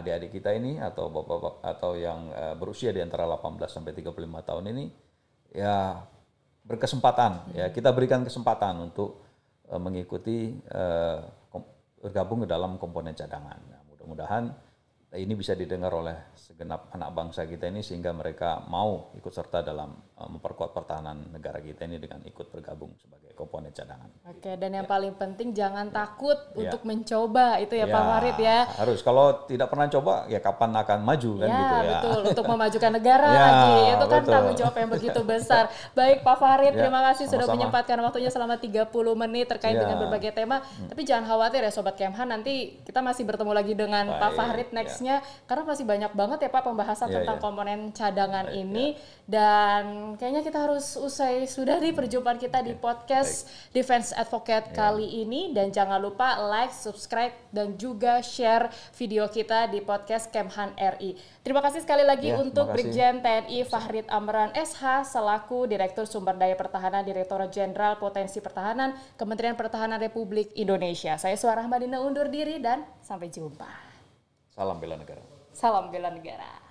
adik-adik 0.00 0.40
kita 0.40 0.52
ini 0.56 0.78
atau 0.78 1.08
bapak-bapak 1.08 1.64
atau 1.64 1.96
yang 1.96 2.30
uh, 2.32 2.54
berusia 2.58 2.92
di 2.92 3.00
antara 3.00 3.24
18 3.24 3.58
sampai 3.68 3.92
35 3.96 4.48
tahun 4.48 4.64
ini 4.72 4.84
ya 5.56 6.04
berkesempatan 6.66 7.32
hmm. 7.32 7.54
ya 7.56 7.66
kita 7.70 7.94
berikan 7.94 8.26
kesempatan 8.26 8.90
untuk 8.90 9.22
uh, 9.70 9.80
mengikuti 9.80 10.56
uh, 10.70 11.22
bergabung 12.06 12.46
ke 12.46 12.48
dalam 12.48 12.78
komponen 12.78 13.18
cadangan. 13.18 13.58
Nah, 13.66 13.80
mudah-mudahan 13.90 14.44
ini 15.14 15.38
bisa 15.38 15.54
didengar 15.54 15.94
oleh 15.94 16.34
segenap 16.34 16.90
anak 16.90 17.14
bangsa 17.14 17.46
kita 17.46 17.70
ini 17.70 17.78
sehingga 17.78 18.10
mereka 18.10 18.66
mau 18.66 19.14
ikut 19.14 19.30
serta 19.30 19.62
dalam 19.62 19.94
uh, 20.18 20.28
memperkuat 20.30 20.74
pertahanan 20.74 21.30
negara 21.30 21.62
kita 21.62 21.86
ini 21.86 22.02
dengan 22.02 22.26
ikut 22.26 22.50
bergabung 22.50 22.90
sebagai 22.98 23.30
komponen 23.36 23.70
cadangan. 23.70 24.08
Oke, 24.26 24.56
dan 24.56 24.72
yang 24.72 24.88
ya. 24.88 24.90
paling 24.90 25.14
penting 25.14 25.52
jangan 25.52 25.92
ya. 25.92 26.02
takut 26.02 26.38
ya. 26.56 26.66
untuk 26.66 26.82
mencoba 26.88 27.60
itu 27.60 27.74
ya, 27.76 27.86
ya 27.86 27.92
Pak 27.92 28.02
Farid 28.02 28.38
ya. 28.40 28.58
Harus 28.82 29.00
kalau 29.04 29.26
tidak 29.46 29.68
pernah 29.68 29.86
coba 29.92 30.14
ya 30.26 30.40
kapan 30.40 30.70
akan 30.74 30.98
maju 31.04 31.30
kan 31.38 31.48
ya, 31.48 31.58
gitu 31.60 31.74
ya. 31.76 31.90
betul 31.92 32.20
untuk 32.34 32.44
memajukan 32.48 32.90
negara 32.96 33.28
ya, 33.28 33.40
lagi. 33.40 33.74
Itu 33.76 34.06
kan 34.08 34.20
betul. 34.24 34.32
tanggung 34.32 34.56
jawab 34.56 34.74
yang 34.74 34.90
begitu 34.90 35.20
besar. 35.22 35.64
Baik 35.98 36.18
Pak 36.26 36.36
Farid, 36.40 36.72
ya, 36.74 36.80
terima 36.82 37.00
kasih 37.12 37.24
sama-sama. 37.28 37.42
sudah 37.44 37.54
menyempatkan 37.54 37.98
waktunya 38.02 38.30
selama 38.32 38.56
30 38.58 38.90
menit 39.22 39.46
terkait 39.46 39.76
ya. 39.76 39.86
dengan 39.86 39.96
berbagai 40.02 40.32
tema. 40.34 40.64
Hmm. 40.64 40.88
Tapi 40.90 41.02
jangan 41.06 41.24
khawatir 41.30 41.60
ya 41.62 41.70
sobat 41.70 41.94
Kemhan 41.94 42.26
nanti 42.26 42.80
kita 42.82 43.04
masih 43.04 43.22
bertemu 43.28 43.52
lagi 43.52 43.72
dengan 43.76 44.04
Baik, 44.16 44.20
Pak 44.20 44.30
Farid 44.32 44.68
ya. 44.72 44.74
nextnya 44.80 45.05
ya. 45.06 45.22
karena 45.46 45.62
masih 45.62 45.84
banyak 45.86 46.12
banget 46.16 46.38
ya 46.42 46.50
Pak 46.50 46.62
pembahasan 46.66 47.08
ya, 47.12 47.14
tentang 47.22 47.38
ya. 47.38 47.42
komponen 47.42 47.78
cadangan 47.94 48.46
Baik, 48.50 48.60
ini 48.66 48.86
ya. 48.92 48.98
dan 49.30 49.82
kayaknya 50.18 50.42
kita 50.42 50.58
harus 50.58 50.98
usai 50.98 51.46
sudah 51.46 51.78
di 51.78 51.94
perjumpaan 51.94 52.40
kita 52.40 52.66
di 52.66 52.74
podcast 52.74 53.46
Baik. 53.46 53.74
Defense 53.82 54.08
Advocate 54.16 54.72
yeah. 54.72 54.76
kali 54.76 55.06
ini 55.22 55.54
dan 55.54 55.70
jangan 55.70 56.02
lupa 56.02 56.38
like, 56.50 56.74
subscribe 56.74 57.34
dan 57.54 57.78
juga 57.78 58.20
share 58.20 58.68
video 58.94 59.26
kita 59.30 59.70
di 59.70 59.80
podcast 59.82 60.28
Kemhan 60.30 60.74
RI. 60.76 61.16
Terima 61.46 61.62
kasih 61.62 61.86
sekali 61.86 62.02
lagi 62.02 62.34
yeah, 62.34 62.42
untuk 62.42 62.74
Brigjen 62.74 63.22
TNI 63.22 63.62
Fahrid 63.66 64.06
Amran 64.10 64.50
SH 64.52 65.14
selaku 65.14 65.70
Direktur 65.70 66.04
Sumber 66.04 66.34
Daya 66.34 66.58
Pertahanan 66.58 67.06
Direktorat 67.06 67.54
Jenderal 67.54 67.96
Potensi 67.96 68.42
Pertahanan 68.42 68.94
Kementerian 69.14 69.54
Pertahanan 69.54 70.02
Republik 70.02 70.52
Indonesia. 70.58 71.14
Saya 71.16 71.38
Suara 71.38 71.64
Madina 71.64 72.02
undur 72.02 72.26
diri 72.28 72.58
dan 72.58 72.82
sampai 73.00 73.30
jumpa. 73.30 73.95
Salam 74.56 74.80
bela 74.80 74.96
negara. 74.96 75.20
Salam 75.52 75.92
bela 75.92 76.08
negara. 76.10 76.65